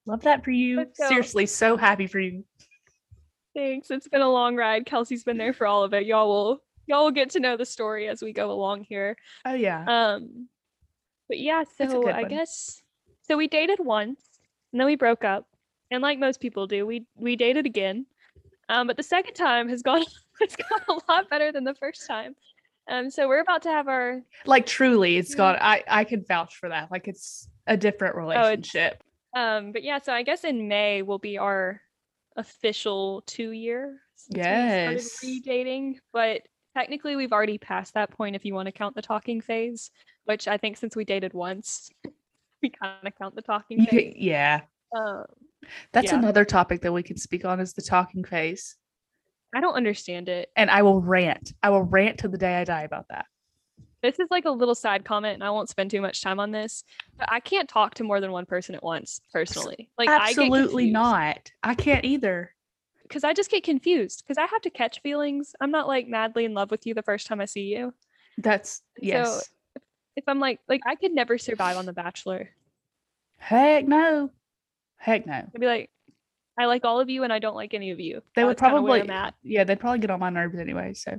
Love 0.06 0.22
that 0.22 0.44
for 0.44 0.50
you. 0.50 0.86
Seriously, 0.94 1.46
so 1.46 1.76
happy 1.76 2.06
for 2.06 2.18
you. 2.18 2.44
Thanks. 3.54 3.90
It's 3.90 4.08
been 4.08 4.22
a 4.22 4.30
long 4.30 4.56
ride. 4.56 4.86
Kelsi's 4.86 5.24
been 5.24 5.36
there 5.38 5.52
for 5.52 5.66
all 5.66 5.82
of 5.82 5.92
it. 5.92 6.06
Y'all 6.06 6.28
will 6.28 6.62
y'all 6.90 7.04
will 7.04 7.10
get 7.12 7.30
to 7.30 7.40
know 7.40 7.56
the 7.56 7.64
story 7.64 8.08
as 8.08 8.20
we 8.20 8.32
go 8.32 8.50
along 8.50 8.82
here. 8.84 9.16
Oh 9.46 9.54
yeah. 9.54 9.84
Um 9.86 10.48
but 11.28 11.38
yeah, 11.38 11.62
so 11.78 12.08
I 12.08 12.22
one. 12.22 12.28
guess 12.28 12.82
so 13.22 13.36
we 13.36 13.46
dated 13.48 13.78
once 13.78 14.20
and 14.72 14.80
then 14.80 14.86
we 14.86 14.96
broke 14.96 15.24
up. 15.24 15.46
And 15.92 16.02
like 16.02 16.18
most 16.18 16.40
people 16.40 16.66
do, 16.66 16.84
we 16.86 17.06
we 17.16 17.36
dated 17.36 17.64
again. 17.66 18.04
Um 18.68 18.86
but 18.88 18.96
the 18.96 19.02
second 19.02 19.34
time 19.34 19.68
has 19.68 19.82
gone 19.82 20.04
it's 20.40 20.56
gone 20.56 20.80
a 20.88 21.12
lot 21.12 21.30
better 21.30 21.52
than 21.52 21.64
the 21.64 21.74
first 21.74 22.06
time. 22.06 22.34
Um 22.88 23.08
so 23.10 23.28
we're 23.28 23.40
about 23.40 23.62
to 23.62 23.68
have 23.70 23.88
our 23.88 24.20
like 24.44 24.66
truly, 24.66 25.16
it's 25.16 25.34
gone. 25.34 25.56
I 25.60 25.84
I 25.88 26.04
could 26.04 26.26
vouch 26.26 26.56
for 26.56 26.68
that. 26.68 26.90
Like 26.90 27.06
it's 27.08 27.48
a 27.66 27.76
different 27.76 28.16
it's- 28.16 28.36
relationship. 28.36 29.02
Um, 29.32 29.70
but 29.70 29.84
yeah, 29.84 29.98
so 29.98 30.12
I 30.12 30.24
guess 30.24 30.42
in 30.42 30.66
May 30.66 31.02
will 31.02 31.20
be 31.20 31.38
our 31.38 31.80
official 32.36 33.22
two 33.28 33.52
year 33.52 34.00
since 34.16 34.36
we 34.36 34.42
started 34.42 34.94
Yes. 34.96 35.24
redating, 35.24 35.98
but 36.12 36.42
technically 36.76 37.16
we've 37.16 37.32
already 37.32 37.58
passed 37.58 37.94
that 37.94 38.10
point 38.10 38.36
if 38.36 38.44
you 38.44 38.54
want 38.54 38.66
to 38.66 38.72
count 38.72 38.94
the 38.94 39.02
talking 39.02 39.40
phase, 39.40 39.90
which 40.24 40.48
I 40.48 40.56
think 40.56 40.76
since 40.76 40.96
we 40.96 41.04
dated 41.04 41.32
once, 41.34 41.90
we 42.62 42.70
kind 42.70 43.06
of 43.06 43.14
count 43.16 43.34
the 43.34 43.42
talking 43.42 43.84
phase. 43.86 44.14
yeah. 44.16 44.62
Um, 44.96 45.24
That's 45.92 46.12
Yeah. 46.12 46.18
another 46.18 46.44
topic 46.44 46.82
that 46.82 46.92
we 46.92 47.02
can 47.02 47.16
speak 47.16 47.44
on 47.44 47.60
is 47.60 47.72
the 47.72 47.82
talking 47.82 48.24
phase. 48.24 48.76
I 49.54 49.60
don't 49.60 49.74
understand 49.74 50.28
it. 50.28 50.50
And 50.56 50.70
I 50.70 50.82
will 50.82 51.00
rant. 51.00 51.52
I 51.62 51.70
will 51.70 51.82
rant 51.82 52.18
to 52.20 52.28
the 52.28 52.38
day 52.38 52.56
I 52.56 52.64
die 52.64 52.82
about 52.82 53.06
that. 53.10 53.26
This 54.02 54.18
is 54.18 54.28
like 54.30 54.46
a 54.46 54.50
little 54.50 54.74
side 54.74 55.04
comment, 55.04 55.34
and 55.34 55.44
I 55.44 55.50
won't 55.50 55.68
spend 55.68 55.90
too 55.90 56.00
much 56.00 56.22
time 56.22 56.40
on 56.40 56.52
this. 56.52 56.84
But 57.18 57.30
I 57.30 57.40
can't 57.40 57.68
talk 57.68 57.94
to 57.94 58.04
more 58.04 58.20
than 58.20 58.32
one 58.32 58.46
person 58.46 58.74
at 58.74 58.82
once, 58.82 59.20
personally. 59.32 59.90
Like 59.98 60.08
Absolutely 60.08 60.90
not. 60.90 61.50
I 61.62 61.74
can't 61.74 62.04
either. 62.04 62.54
Because 63.10 63.24
I 63.24 63.34
just 63.34 63.50
get 63.50 63.64
confused 63.64 64.22
because 64.24 64.38
I 64.38 64.46
have 64.46 64.62
to 64.62 64.70
catch 64.70 65.02
feelings. 65.02 65.52
I'm 65.60 65.72
not 65.72 65.88
like 65.88 66.06
madly 66.06 66.44
in 66.44 66.54
love 66.54 66.70
with 66.70 66.86
you 66.86 66.94
the 66.94 67.02
first 67.02 67.26
time 67.26 67.40
I 67.40 67.44
see 67.44 67.62
you. 67.62 67.92
That's 68.38 68.82
yes. 69.02 69.50
If 70.14 70.24
I'm 70.28 70.38
like 70.38 70.60
like 70.68 70.80
I 70.86 70.94
could 70.94 71.12
never 71.12 71.36
survive 71.36 71.76
on 71.76 71.86
The 71.86 71.92
Bachelor. 71.92 72.50
Heck 73.38 73.86
no. 73.86 74.30
Heck 74.96 75.26
no. 75.26 75.34
I'd 75.34 75.60
be 75.60 75.66
like, 75.66 75.90
I 76.56 76.66
like 76.66 76.84
all 76.84 77.00
of 77.00 77.10
you 77.10 77.24
and 77.24 77.32
I 77.32 77.40
don't 77.40 77.56
like 77.56 77.74
any 77.74 77.90
of 77.90 77.98
you. 77.98 78.22
They 78.36 78.44
would 78.44 78.56
That's 78.56 78.60
kinda 78.60 78.80
where 78.80 79.04
probably 79.04 79.32
yeah, 79.42 79.64
they'd 79.64 79.80
probably 79.80 79.98
get 79.98 80.10
on 80.10 80.20
my 80.20 80.30
nerves 80.30 80.58
anyway. 80.58 80.94
So 80.94 81.18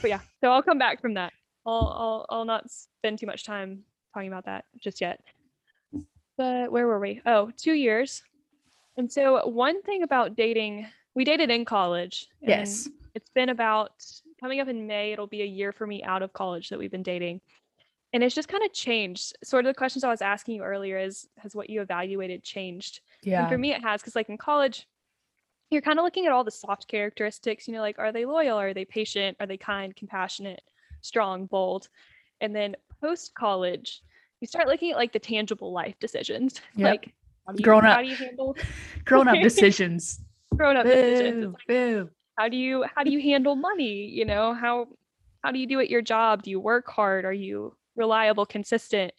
But 0.00 0.10
yeah, 0.10 0.20
so 0.42 0.50
I'll 0.50 0.62
come 0.62 0.78
back 0.78 1.00
from 1.00 1.14
that. 1.14 1.32
I'll 1.64 2.26
I'll 2.30 2.38
I'll 2.38 2.44
not 2.44 2.68
spend 2.68 3.20
too 3.20 3.26
much 3.26 3.44
time 3.44 3.84
talking 4.12 4.28
about 4.28 4.46
that 4.46 4.64
just 4.82 5.00
yet. 5.00 5.20
But 6.36 6.72
where 6.72 6.88
were 6.88 6.98
we? 6.98 7.20
Oh, 7.24 7.52
two 7.56 7.74
years. 7.74 8.24
And 8.96 9.10
so 9.10 9.46
one 9.46 9.82
thing 9.82 10.02
about 10.02 10.36
dating, 10.36 10.86
we 11.14 11.24
dated 11.24 11.50
in 11.50 11.64
college. 11.64 12.28
yes. 12.40 12.88
it's 13.14 13.30
been 13.30 13.48
about 13.50 13.92
coming 14.40 14.60
up 14.60 14.68
in 14.68 14.86
May, 14.86 15.12
it'll 15.12 15.26
be 15.26 15.42
a 15.42 15.46
year 15.46 15.72
for 15.72 15.86
me 15.86 16.02
out 16.02 16.22
of 16.22 16.32
college 16.32 16.68
that 16.68 16.78
we've 16.78 16.90
been 16.90 17.02
dating. 17.02 17.40
And 18.12 18.22
it's 18.22 18.34
just 18.34 18.48
kind 18.48 18.62
of 18.64 18.72
changed. 18.74 19.34
Sort 19.42 19.64
of 19.64 19.70
the 19.70 19.78
questions 19.78 20.04
I 20.04 20.10
was 20.10 20.20
asking 20.20 20.56
you 20.56 20.62
earlier 20.62 20.98
is 20.98 21.26
has 21.38 21.54
what 21.54 21.70
you 21.70 21.80
evaluated 21.80 22.42
changed? 22.42 23.00
And 23.24 23.30
Yeah. 23.32 23.48
for 23.48 23.56
me, 23.56 23.72
it 23.72 23.80
has 23.82 24.02
because, 24.02 24.14
like 24.14 24.28
in 24.28 24.36
college, 24.36 24.86
you're 25.70 25.80
kind 25.80 25.98
of 25.98 26.04
looking 26.04 26.26
at 26.26 26.32
all 26.32 26.44
the 26.44 26.50
soft 26.50 26.88
characteristics. 26.88 27.66
You 27.66 27.72
know, 27.74 27.80
like 27.80 27.98
are 27.98 28.12
they 28.12 28.26
loyal? 28.26 28.58
Are 28.58 28.74
they 28.74 28.84
patient? 28.84 29.38
Are 29.40 29.46
they 29.46 29.56
kind, 29.56 29.96
compassionate, 29.96 30.60
strong, 31.00 31.46
bold? 31.46 31.88
And 32.42 32.54
then 32.54 32.76
post 33.00 33.34
college, 33.34 34.02
you 34.40 34.46
start 34.46 34.66
looking 34.66 34.90
at 34.90 34.96
like 34.98 35.12
the 35.12 35.18
tangible 35.18 35.72
life 35.72 35.94
decisions. 35.98 36.60
Yep. 36.76 36.90
Like 36.90 37.14
you, 37.56 37.62
Grown 37.64 37.84
how 37.84 37.92
up. 37.92 38.00
do 38.02 38.06
you 38.08 38.16
handle 38.16 38.56
Grown 39.04 39.28
up 39.28 39.36
decisions. 39.42 40.20
grown 40.54 40.76
up 40.76 40.84
decisions? 40.86 41.46
Like, 41.46 41.66
boo. 41.66 42.10
how 42.38 42.48
do 42.48 42.56
you 42.56 42.84
how 42.94 43.02
do 43.02 43.10
you 43.10 43.20
handle 43.20 43.56
money? 43.56 44.06
You 44.06 44.24
know 44.24 44.54
how 44.54 44.88
how 45.42 45.50
do 45.52 45.58
you 45.58 45.66
do 45.66 45.80
at 45.80 45.90
your 45.90 46.02
job? 46.02 46.42
Do 46.42 46.50
you 46.50 46.60
work 46.60 46.88
hard? 46.88 47.24
Are 47.24 47.32
you 47.32 47.74
reliable, 47.96 48.46
consistent? 48.46 49.12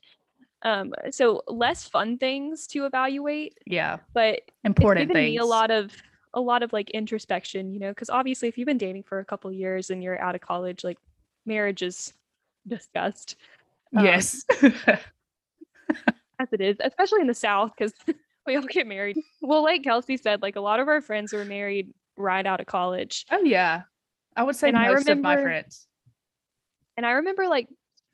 Um, 0.61 0.93
so 1.11 1.41
less 1.47 1.87
fun 1.89 2.17
things 2.17 2.67
to 2.67 2.85
evaluate, 2.85 3.57
Yeah. 3.65 3.97
but 4.13 4.39
Important 4.63 5.03
it's 5.03 5.07
given 5.09 5.23
things. 5.23 5.33
me 5.33 5.37
a 5.39 5.45
lot 5.45 5.69
of 5.71 5.91
a 6.35 6.39
lot 6.41 6.63
of 6.63 6.71
like 6.73 6.89
introspection 6.91 7.71
you 7.71 7.79
know 7.79 7.89
because 7.89 8.09
obviously 8.09 8.47
if 8.47 8.57
you've 8.57 8.65
been 8.65 8.77
dating 8.77 9.03
for 9.03 9.19
a 9.19 9.25
couple 9.25 9.51
years 9.51 9.91
and 9.91 10.01
you're 10.01 10.19
out 10.19 10.33
of 10.33 10.41
college 10.41 10.83
like 10.83 10.97
marriage 11.45 11.83
is 11.83 12.13
discussed 12.65 13.35
um, 13.95 14.03
yes. 14.03 14.43
as 16.39 16.47
it 16.51 16.61
is 16.61 16.77
especially 16.81 17.21
in 17.21 17.27
the 17.27 17.33
south 17.33 17.71
because 17.77 17.93
we 18.45 18.55
all 18.55 18.63
get 18.63 18.87
married 18.87 19.17
well 19.41 19.63
like 19.63 19.83
kelsi 19.83 20.19
said 20.19 20.41
like 20.41 20.55
a 20.55 20.61
lot 20.61 20.79
of 20.79 20.87
our 20.87 21.01
friends 21.01 21.31
were 21.33 21.45
married 21.45 21.93
right 22.17 22.45
out 22.45 22.59
of 22.59 22.65
college 22.65 23.25
oh 23.31 23.43
yeah. 23.43 23.83
I 24.35 24.43
would 24.43 24.55
say 24.55 24.69
And 24.69 24.77
I 24.77 24.91
most 24.91 25.07
of 25.09 25.19
my 25.19 25.35
friends. 25.41 25.87
and 26.97 27.05
i 27.05 27.11
remember 27.11 27.47
like 27.47 27.67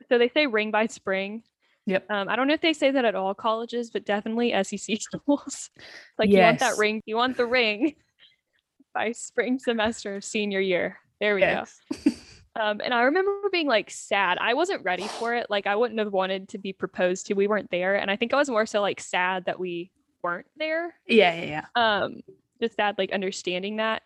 so 0.09 0.17
they 0.17 0.29
say 0.29 0.47
ring 0.47 0.71
by 0.71 0.87
spring 0.87 1.43
Yep. 1.85 2.05
um, 2.11 2.29
i 2.29 2.35
don't 2.35 2.47
know 2.47 2.53
if 2.53 2.61
they 2.61 2.73
say 2.73 2.91
that 2.91 3.05
at 3.05 3.15
all 3.15 3.33
colleges 3.33 3.89
but 3.89 4.05
definitely 4.05 4.51
SEC 4.63 4.79
schools 5.01 5.69
like 6.19 6.29
you 6.29 6.37
want 6.39 6.59
that 6.59 6.77
ring 6.77 7.01
you 7.05 7.15
want 7.15 7.35
the 7.37 7.45
ring 7.47 7.95
by 8.93 9.11
spring 9.13 9.57
semester 9.59 10.15
of 10.15 10.23
senior 10.23 10.59
year 10.59 10.97
there 11.19 11.35
we 11.35 11.41
go 11.41 11.47
Yes. 11.47 11.79
Um, 12.55 12.81
and 12.83 12.93
I 12.93 13.03
remember 13.03 13.31
being 13.51 13.67
like 13.67 13.89
sad. 13.91 14.37
I 14.39 14.53
wasn't 14.53 14.83
ready 14.83 15.07
for 15.07 15.35
it. 15.35 15.47
Like 15.49 15.67
I 15.67 15.75
wouldn't 15.75 15.99
have 15.99 16.11
wanted 16.11 16.49
to 16.49 16.57
be 16.57 16.73
proposed 16.73 17.27
to. 17.27 17.33
We 17.33 17.47
weren't 17.47 17.69
there. 17.71 17.95
And 17.95 18.09
I 18.09 18.15
think 18.15 18.33
I 18.33 18.37
was 18.37 18.49
more 18.49 18.65
so 18.65 18.81
like 18.81 18.99
sad 18.99 19.45
that 19.45 19.59
we 19.59 19.91
weren't 20.23 20.47
there. 20.57 20.95
Yeah, 21.07 21.35
yeah, 21.35 21.45
yeah. 21.45 21.65
Um, 21.75 22.21
just 22.61 22.75
sad 22.75 22.97
like 22.97 23.11
understanding 23.13 23.77
that. 23.77 24.01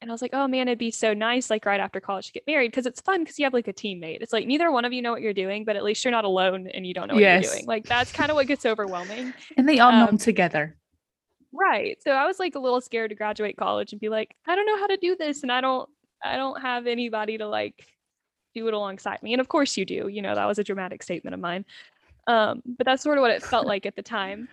And 0.00 0.10
I 0.10 0.14
was 0.14 0.22
like, 0.22 0.32
oh 0.32 0.46
man, 0.46 0.68
it'd 0.68 0.78
be 0.78 0.90
so 0.92 1.12
nice 1.12 1.50
like 1.50 1.66
right 1.66 1.80
after 1.80 1.98
college 2.00 2.26
to 2.28 2.32
get 2.32 2.46
married 2.46 2.70
because 2.70 2.86
it's 2.86 3.00
fun 3.00 3.22
because 3.24 3.38
you 3.38 3.44
have 3.44 3.52
like 3.54 3.66
a 3.68 3.72
teammate. 3.72 4.18
It's 4.20 4.32
like 4.32 4.46
neither 4.46 4.70
one 4.70 4.84
of 4.84 4.92
you 4.92 5.02
know 5.02 5.10
what 5.10 5.22
you're 5.22 5.32
doing, 5.34 5.64
but 5.64 5.74
at 5.74 5.82
least 5.82 6.04
you're 6.04 6.12
not 6.12 6.24
alone 6.24 6.68
and 6.72 6.86
you 6.86 6.94
don't 6.94 7.08
know 7.08 7.14
what 7.14 7.20
Yes. 7.22 7.44
you're 7.44 7.52
doing. 7.54 7.66
Like 7.66 7.84
that's 7.86 8.12
kind 8.12 8.30
of 8.30 8.34
what 8.36 8.46
gets 8.46 8.64
overwhelming. 8.66 9.32
And 9.56 9.68
they 9.68 9.78
all 9.80 9.90
know 9.92 10.00
Um, 10.02 10.06
them 10.06 10.18
together. 10.18 10.76
Right. 11.52 12.00
So 12.02 12.10
I 12.12 12.26
was 12.26 12.38
like 12.38 12.54
a 12.54 12.60
little 12.60 12.80
scared 12.80 13.10
to 13.10 13.16
graduate 13.16 13.56
college 13.56 13.92
and 13.92 14.00
be 14.00 14.08
like, 14.08 14.36
I 14.46 14.54
don't 14.54 14.66
know 14.66 14.78
how 14.78 14.86
to 14.88 14.96
do 14.98 15.16
this 15.16 15.42
and 15.42 15.50
I 15.50 15.60
don't 15.60 15.88
I 16.24 16.36
don't 16.36 16.60
have 16.60 16.86
anybody 16.86 17.38
to 17.38 17.46
like 17.46 17.86
do 18.54 18.66
it 18.68 18.74
alongside 18.74 19.22
me. 19.22 19.32
And 19.32 19.40
of 19.40 19.48
course 19.48 19.76
you 19.76 19.84
do. 19.84 20.08
You 20.08 20.22
know, 20.22 20.34
that 20.34 20.46
was 20.46 20.58
a 20.58 20.64
dramatic 20.64 21.02
statement 21.02 21.34
of 21.34 21.40
mine. 21.40 21.64
Um, 22.26 22.62
but 22.66 22.84
that's 22.84 23.02
sort 23.02 23.18
of 23.18 23.22
what 23.22 23.30
it 23.30 23.42
felt 23.42 23.66
like 23.66 23.86
at 23.86 23.96
the 23.96 24.02
time. 24.02 24.48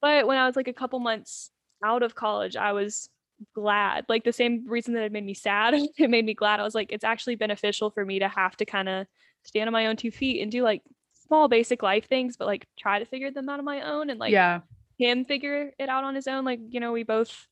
But 0.00 0.26
when 0.26 0.38
I 0.38 0.46
was 0.46 0.56
like 0.56 0.68
a 0.68 0.72
couple 0.72 0.98
months 0.98 1.50
out 1.84 2.02
of 2.02 2.14
college, 2.14 2.56
I 2.56 2.72
was 2.72 3.08
glad. 3.54 4.06
Like 4.08 4.24
the 4.24 4.32
same 4.32 4.64
reason 4.66 4.94
that 4.94 5.04
it 5.04 5.12
made 5.12 5.24
me 5.24 5.34
sad, 5.34 5.74
it 5.98 6.10
made 6.10 6.24
me 6.24 6.34
glad. 6.34 6.60
I 6.60 6.64
was 6.64 6.74
like, 6.74 6.92
it's 6.92 7.04
actually 7.04 7.36
beneficial 7.36 7.90
for 7.90 8.04
me 8.04 8.18
to 8.18 8.28
have 8.28 8.56
to 8.56 8.64
kind 8.64 8.88
of 8.88 9.06
stand 9.44 9.68
on 9.68 9.72
my 9.72 9.86
own 9.86 9.96
two 9.96 10.10
feet 10.10 10.42
and 10.42 10.50
do 10.50 10.62
like 10.62 10.82
small 11.26 11.48
basic 11.48 11.82
life 11.82 12.08
things, 12.08 12.36
but 12.36 12.46
like 12.46 12.66
try 12.78 12.98
to 12.98 13.04
figure 13.04 13.30
them 13.30 13.48
out 13.48 13.58
on 13.58 13.64
my 13.64 13.82
own 13.82 14.10
and 14.10 14.20
like 14.20 14.32
yeah. 14.32 14.60
him 14.98 15.24
figure 15.24 15.72
it 15.78 15.88
out 15.88 16.04
on 16.04 16.14
his 16.14 16.26
own. 16.26 16.44
Like, 16.44 16.60
you 16.68 16.80
know, 16.80 16.92
we 16.92 17.02
both 17.02 17.48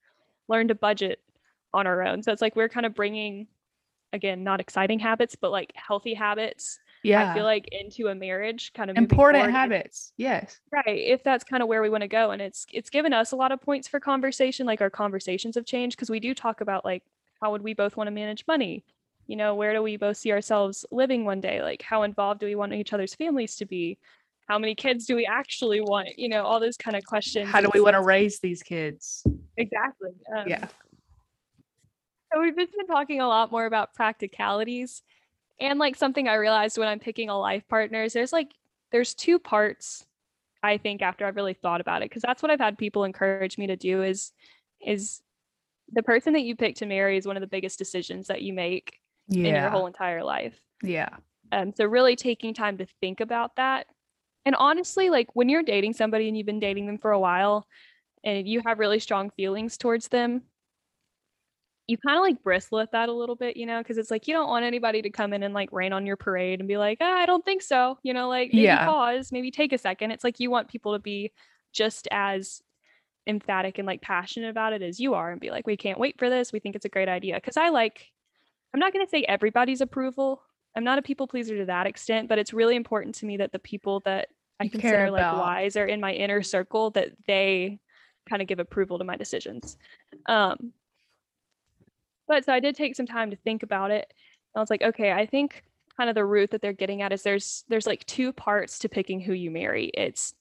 learned 0.49 0.69
to 0.69 0.75
budget 0.75 1.21
on 1.73 1.87
our 1.87 2.03
own. 2.03 2.23
So 2.23 2.33
it's 2.33 2.43
like 2.43 2.57
we're 2.57 2.69
kind 2.69 2.87
of 2.87 2.95
bringing, 2.95 3.47
again, 4.13 4.43
not 4.45 4.61
exciting 4.61 4.99
habits, 4.99 5.37
but 5.37 5.51
like 5.51 5.73
healthy 5.75 6.15
habits. 6.15 6.79
Yeah. 7.03 7.31
I 7.31 7.35
feel 7.35 7.45
like 7.45 7.69
into 7.73 8.09
a 8.09 8.15
marriage, 8.15 8.73
kind 8.75 8.91
of 8.91 8.97
Important 8.99 9.47
if- 9.47 9.51
habits. 9.53 10.13
Yes. 10.19 10.61
right? 10.73 10.85
If 10.87 11.23
that's 11.25 11.45
kind 11.45 11.63
of 11.63 11.69
where 11.69 11.81
we 11.83 11.89
want 11.89 12.03
to 12.03 12.09
go, 12.09 12.31
and 12.33 12.43
it's 12.43 12.67
it's 12.73 12.91
given 12.91 13.13
us 13.13 13.33
a 13.33 13.37
lot 13.37 13.53
of 13.53 13.61
points 13.61 13.89
for 13.89 14.01
conversation. 14.01 14.67
Like 14.67 14.81
our 14.83 14.91
conversations 14.91 15.55
have 15.55 15.65
changed 15.65 15.97
because 15.97 16.11
we 16.11 16.21
do 16.21 16.35
talk 16.35 16.61
about 16.61 16.85
like 16.85 17.03
how 17.41 17.53
would 17.53 17.63
we 17.63 17.73
both 17.73 17.97
want 17.97 18.09
to 18.09 18.13
manage 18.13 18.45
money. 18.47 18.85
You 19.27 19.37
know, 19.37 19.55
where 19.55 19.73
do 19.73 19.83
we 19.83 19.97
both 19.97 20.17
see 20.19 20.33
ourselves 20.33 20.85
living 20.91 21.25
one 21.25 21.41
day? 21.41 21.63
Like, 21.63 21.81
how 21.83 22.03
involved 22.03 22.41
do 22.41 22.47
we 22.47 22.57
want 22.57 22.75
each 22.75 22.93
other's 22.93 23.15
families 23.15 23.55
to 23.57 23.65
be? 23.65 23.97
How 24.49 24.59
many 24.59 24.75
kids 24.75 25.07
do 25.07 25.15
we 25.15 25.25
actually 25.25 25.81
want? 25.81 26.09
You 26.19 26.29
know, 26.29 26.43
all 26.45 26.59
those 26.59 26.77
kind 26.77 26.97
of 26.97 27.05
questions. 27.07 27.49
How 27.49 27.61
do 27.61 27.71
we 27.73 27.81
want 27.81 27.95
to 27.95 28.03
raise 28.03 28.41
these 28.41 28.63
kids? 28.63 29.23
Exactly. 29.57 30.11
Um, 30.37 30.49
Yeah. 30.49 30.67
So 32.33 32.41
we've 32.41 32.57
just 32.57 32.73
been 32.77 32.87
talking 32.87 33.21
a 33.21 33.29
lot 33.29 33.51
more 33.51 33.67
about 33.67 33.95
practicalities. 33.95 35.03
And 35.61 35.79
like 35.79 35.97
something 35.97 36.29
I 36.29 36.35
realized 36.35 36.79
when 36.79 36.89
I'm 36.89 37.01
picking 37.01 37.29
a 37.29 37.39
life 37.39 37.67
partner 37.69 38.03
is 38.03 38.13
there's 38.13 38.33
like 38.33 38.53
there's 38.93 39.15
two 39.15 39.39
parts 39.39 40.07
I 40.63 40.79
think 40.79 41.03
after 41.03 41.27
I've 41.27 41.37
really 41.37 41.55
thought 41.55 41.81
about 41.81 42.03
it 42.03 42.11
because 42.11 42.23
that's 42.23 42.43
what 42.43 42.51
I've 42.51 42.61
had 42.61 42.79
people 42.79 43.05
encourage 43.05 43.59
me 43.59 43.67
to 43.67 43.77
do 43.77 44.03
is 44.03 44.33
is 44.85 45.23
the 45.93 46.03
person 46.03 46.35
that 46.35 46.43
you 46.43 46.55
pick 46.57 46.77
to 46.77 46.87
marry 46.87 47.17
is 47.17 47.27
one 47.27 47.37
of 47.37 47.41
the 47.41 47.47
biggest 47.47 47.79
decisions 47.79 48.29
that 48.29 48.43
you 48.43 48.53
make 48.53 48.99
in 49.29 49.45
your 49.45 49.71
whole 49.71 49.87
entire 49.87 50.23
life. 50.23 50.59
Yeah. 50.83 51.09
Um, 51.53 51.73
so 51.77 51.85
really 51.85 52.17
taking 52.17 52.55
time 52.55 52.79
to 52.79 52.87
think 53.01 53.21
about 53.21 53.57
that. 53.57 53.87
And 54.47 54.55
honestly, 54.55 55.11
like 55.11 55.29
when 55.35 55.49
you're 55.49 55.63
dating 55.63 55.95
somebody 55.95 56.29
and 56.29 56.37
you've 56.37 56.47
been 56.47 56.61
dating 56.61 56.87
them 56.87 56.99
for 56.99 57.11
a 57.11 57.19
while 57.19 57.67
and 58.25 58.47
you 58.47 58.63
have 58.65 58.79
really 58.79 58.99
strong 58.99 59.31
feelings 59.31 59.77
towards 59.77 60.09
them, 60.09 60.43
you 61.91 61.99
kind 61.99 62.17
of 62.17 62.23
like 62.23 62.41
bristle 62.45 62.79
at 62.79 62.93
that 62.93 63.09
a 63.09 63.13
little 63.13 63.35
bit, 63.35 63.57
you 63.57 63.67
know, 63.67 63.79
because 63.79 63.99
it's 63.99 64.13
like 64.13 64.29
you 64.29 64.35
don't 64.35 64.49
want 64.49 64.65
anybody 64.65 65.03
to 65.03 65.11
come 65.11 65.33
in 65.33 65.43
and 65.43 65.53
like 65.53 65.73
rain 65.73 65.93
on 65.93 66.07
your 66.07 66.17
parade 66.17 66.61
and 66.61 66.69
be 66.69 66.77
like, 66.77 66.99
ah, 67.01 67.17
I 67.19 67.27
don't 67.27 67.45
think 67.45 67.63
so. 67.63 67.99
You 68.05 68.15
know, 68.15 68.29
like 68.29 68.51
maybe 68.53 68.63
Yeah. 68.63 68.85
pause, 68.85 69.33
maybe 69.33 69.51
take 69.51 69.73
a 69.73 69.79
second. 69.79 70.13
It's 70.13 70.23
like 70.23 70.39
you 70.39 70.53
want 70.53 70.69
people 70.69 70.93
to 70.93 71.01
be 71.01 71.33
just 71.73 72.07
as 72.13 72.63
emphatic 73.27 73.79
and 73.79 73.87
like 73.87 74.03
passionate 74.03 74.51
about 74.51 74.73
it 74.73 74.83
as 74.83 75.01
you 75.01 75.15
are 75.15 75.33
and 75.33 75.41
be 75.41 75.51
like, 75.51 75.67
we 75.67 75.77
can't 75.77 75.99
wait 75.99 76.17
for 76.17 76.31
this. 76.31 76.53
We 76.53 76.61
think 76.61 76.77
it's 76.77 76.85
a 76.85 76.91
great 76.91 77.09
idea. 77.09 77.41
Cause 77.41 77.57
I 77.57 77.71
like, 77.71 78.07
I'm 78.73 78.79
not 78.79 78.93
going 78.93 79.05
to 79.05 79.11
say 79.11 79.25
everybody's 79.25 79.81
approval. 79.81 80.43
I'm 80.77 80.85
not 80.85 81.01
a 81.01 81.03
people 81.03 81.27
pleaser 81.27 81.59
to 81.59 81.65
that 81.65 81.89
extent, 81.89 82.29
but 82.29 82.39
it's 82.39 82.53
really 82.53 82.77
important 82.77 83.17
to 83.17 83.27
me 83.27 83.37
that 83.39 83.51
the 83.51 83.59
people 83.59 83.99
that 84.05 84.29
I 84.61 84.65
You 84.65 84.71
consider 84.71 85.11
like 85.11 85.33
wise 85.33 85.77
are 85.77 85.87
in 85.87 86.01
my 86.01 86.13
inner 86.13 86.41
circle 86.41 86.91
that 86.93 87.11
they 87.27 87.81
kind 88.29 88.41
of 88.41 88.47
give 88.47 88.61
approval 88.61 88.99
to 88.99 89.05
my 89.05 89.17
decisions. 89.17 89.77
Um, 90.27 90.73
but 92.31 92.45
so 92.45 92.53
I 92.53 92.61
did 92.61 92.77
take 92.77 92.95
some 92.95 93.09
time 93.09 93.31
to 93.31 93.37
think 93.37 93.65
about 93.65 93.91
it. 93.91 94.15
I 94.55 94.61
was 94.61 94.71
like, 94.71 94.83
okay, 94.83 95.11
I 95.11 95.27
think 95.27 95.65
kind 95.97 96.09
of 96.09 96.15
the 96.15 96.25
root 96.25 96.53
that 96.53 96.63
they're 96.63 96.73
getting 96.73 97.03
at 97.03 97.13
is 97.13 97.25
there's 97.25 97.65
there's 97.69 97.89
like 97.89 98.07
two 98.07 98.33
parts 98.33 98.79
to 98.79 98.89
picking 98.89 99.21
who 99.21 99.33
you 99.33 99.51
marry. 99.51 99.91
It's 99.95 100.33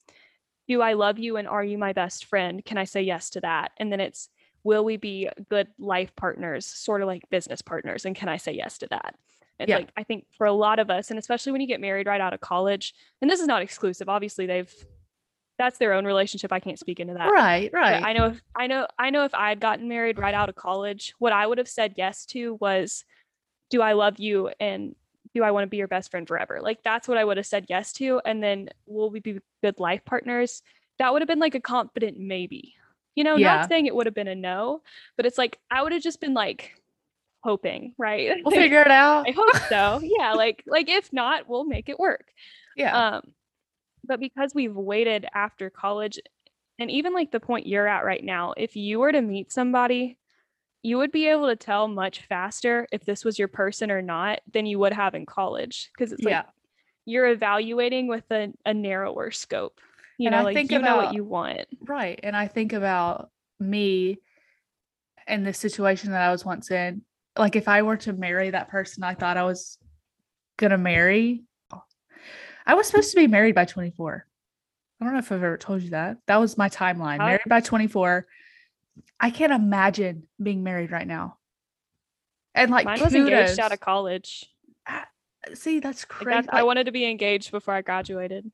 do 0.68 0.84
I 0.84 0.94
love 0.94 1.18
you 1.18 1.38
and 1.38 1.48
are 1.48 1.64
you 1.64 1.80
my 1.80 1.94
best 1.94 2.26
friend? 2.26 2.64
Can 2.64 2.78
I 2.78 2.84
say 2.84 3.02
yes 3.02 3.32
to 3.32 3.42
that? 3.42 3.72
And 3.78 3.92
then 3.92 4.00
it's 4.00 4.30
will 4.64 4.86
we 4.86 4.98
be 4.98 5.30
good 5.50 5.68
life 5.80 6.16
partners, 6.16 6.68
sort 6.68 7.02
of 7.02 7.08
like 7.08 7.28
business 7.32 7.64
partners? 7.64 8.06
And 8.06 8.16
can 8.16 8.30
I 8.30 8.38
say 8.38 8.52
yes 8.52 8.78
to 8.78 8.88
that? 8.92 9.16
It's 9.60 9.70
Yeah. 9.70 9.78
like 9.78 9.90
I 9.98 10.04
think 10.04 10.28
for 10.38 10.46
a 10.46 10.54
lot 10.54 10.78
of 10.78 10.92
us, 10.92 11.10
and 11.10 11.18
especially 11.18 11.54
when 11.54 11.62
you 11.62 11.68
get 11.68 11.82
married 11.82 12.06
right 12.06 12.22
out 12.22 12.36
of 12.36 12.40
college, 12.40 12.94
and 13.20 13.32
this 13.32 13.40
is 13.40 13.48
not 13.48 13.64
exclusive. 13.64 14.10
Obviously, 14.10 14.46
they've 14.46 14.72
that's 15.60 15.78
their 15.78 15.94
own 15.94 16.06
relationship. 16.06 16.52
I 16.52 16.60
can't 16.60 16.80
speak 16.80 17.00
into 17.00 17.14
that. 17.14 17.28
Right, 17.30 17.70
But 17.72 17.78
right. 17.78 18.04
I 18.04 18.14
know 18.14 18.26
if 18.28 18.42
I 18.56 18.66
know 18.66 18.88
I 18.98 19.10
know 19.12 19.26
if 19.26 19.36
I 19.36 19.50
had 19.50 19.60
gotten 19.60 19.88
married 19.88 20.18
right 20.18 20.34
out 20.34 20.50
of 20.50 20.56
college, 20.56 21.14
what 21.20 21.34
I 21.34 21.46
would 21.46 21.60
have 21.60 21.68
said 21.68 21.94
yes 21.98 22.26
to 22.28 22.56
was, 22.56 23.06
do 23.70 23.82
I 23.84 23.94
love 23.94 24.18
you 24.18 24.50
and 24.60 24.96
do 25.36 25.44
I 25.44 25.52
want 25.52 25.64
to 25.66 25.68
be 25.70 25.78
your 25.78 25.88
best 25.88 26.10
friend 26.10 26.28
forever? 26.28 26.60
Like 26.62 26.82
that's 26.84 27.08
what 27.08 27.18
I 27.20 27.24
would 27.24 27.38
have 27.38 27.46
said 27.46 27.66
yes 27.70 27.94
to. 27.94 28.20
And 28.26 28.42
then 28.42 28.70
will 28.88 29.12
we 29.12 29.20
be 29.20 29.40
good 29.62 29.80
life 29.80 30.04
partners? 30.06 30.64
That 30.98 31.14
would 31.14 31.22
have 31.22 31.28
been 31.30 31.40
like 31.40 31.54
a 31.56 31.60
confident 31.60 32.18
maybe. 32.18 32.74
You 33.16 33.24
know, 33.26 33.36
Yeah. 33.36 33.58
not 33.58 33.70
saying 33.70 33.86
it 33.86 33.94
would 33.96 34.08
have 34.08 34.16
been 34.16 34.28
a 34.30 34.36
no, 34.36 34.82
but 35.18 35.26
it's 35.28 35.38
like 35.38 35.60
I 35.70 35.84
would 35.84 35.92
have 35.92 36.02
just 36.02 36.22
been 36.22 36.34
like 36.34 36.74
hoping, 37.44 37.94
right? 37.98 38.38
we'll 38.44 38.52
figure 38.56 38.82
it 38.82 38.92
out. 38.92 39.28
I 39.28 39.32
hope 39.32 39.56
so. 39.68 40.00
Yeah, 40.04 40.34
like 40.34 40.64
like 40.66 40.90
if 40.90 41.12
not, 41.14 41.48
we'll 41.50 41.66
make 41.66 41.90
it 41.90 42.00
work. 42.00 42.26
Yeah. 42.78 43.18
Um, 43.18 43.34
but 44.10 44.20
because 44.20 44.54
we've 44.54 44.76
waited 44.76 45.26
after 45.34 45.70
college, 45.70 46.20
and 46.80 46.92
even 46.92 47.14
like 47.14 47.32
the 47.32 47.40
point 47.40 47.68
you're 47.68 47.88
at 47.88 48.04
right 48.04 48.24
now, 48.24 48.54
if 48.58 48.76
you 48.76 49.00
were 49.00 49.14
to 49.14 49.22
meet 49.22 49.54
somebody, 49.54 50.18
you 50.82 50.98
would 50.98 51.12
be 51.12 51.28
able 51.28 51.48
to 51.48 51.56
tell 51.56 51.88
much 51.88 52.22
faster 52.24 52.88
if 52.92 53.06
this 53.06 53.24
was 53.24 53.38
your 53.38 53.48
person 53.48 53.92
or 53.92 54.02
not 54.02 54.40
than 54.52 54.66
you 54.66 54.80
would 54.80 54.94
have 54.94 55.14
in 55.14 55.26
college. 55.26 55.90
Because 55.94 56.12
it's 56.12 56.24
yeah. 56.24 56.38
like 56.38 56.46
you're 57.06 57.28
evaluating 57.28 58.08
with 58.08 58.24
a, 58.32 58.52
a 58.66 58.74
narrower 58.74 59.30
scope. 59.32 59.80
You 60.18 60.28
And 60.28 60.34
know, 60.34 60.40
I 60.40 60.44
like 60.44 60.56
think 60.56 60.72
you 60.72 60.80
know 60.80 60.98
what 60.98 61.04
about- 61.06 61.16
you 61.16 61.24
want. 61.24 61.68
Right. 61.82 62.20
And 62.24 62.36
I 62.36 62.48
think 62.48 62.74
about 62.74 63.30
me 63.60 64.18
and 65.28 65.46
the 65.46 65.54
situation 65.54 66.12
that 66.12 66.22
I 66.22 66.32
was 66.32 66.44
once 66.44 66.72
in. 66.72 67.04
Like 67.38 67.56
if 67.56 67.68
I 67.68 67.84
were 67.84 67.98
to 67.98 68.14
marry 68.14 68.50
that 68.50 68.70
person 68.70 69.04
I 69.04 69.14
thought 69.14 69.38
I 69.38 69.44
was 69.44 69.78
gonna 70.58 70.78
marry, 70.78 71.44
I 72.70 72.76
was 72.76 72.86
supposed 72.86 73.10
to 73.12 73.16
be 73.16 73.26
married 73.26 73.56
by 73.56 73.66
24. 73.66 74.26
I 75.02 75.04
don't 75.04 75.14
know 75.14 75.20
if 75.20 75.32
I've 75.32 75.42
ever 75.42 75.58
told 75.58 75.82
you 75.82 75.90
that. 75.90 76.18
That 76.28 76.38
was 76.40 76.56
my 76.56 76.70
timeline. 76.70 77.18
Married 77.18 77.42
by 77.48 77.62
24. 77.62 78.28
I 79.20 79.32
can't 79.32 79.52
imagine 79.52 80.28
being 80.42 80.62
married 80.64 80.92
right 80.92 81.08
now. 81.08 81.38
And 82.54 82.70
like 82.70 82.86
Mine 82.86 83.00
was 83.02 83.16
engaged 83.16 83.32
kudos. 83.54 83.60
out 83.60 83.72
of 83.72 83.80
college. 83.80 84.46
Ah, 84.88 85.08
see, 85.56 85.80
that's 85.80 86.02
Like, 86.04 86.10
crazy. 86.10 86.30
that's- 86.42 86.50
I 86.60 86.62
wanted 86.64 86.84
to 86.86 86.92
be 86.92 87.06
engaged 87.10 87.50
before 87.52 87.74
I 87.74 87.82
graduated. 87.82 88.52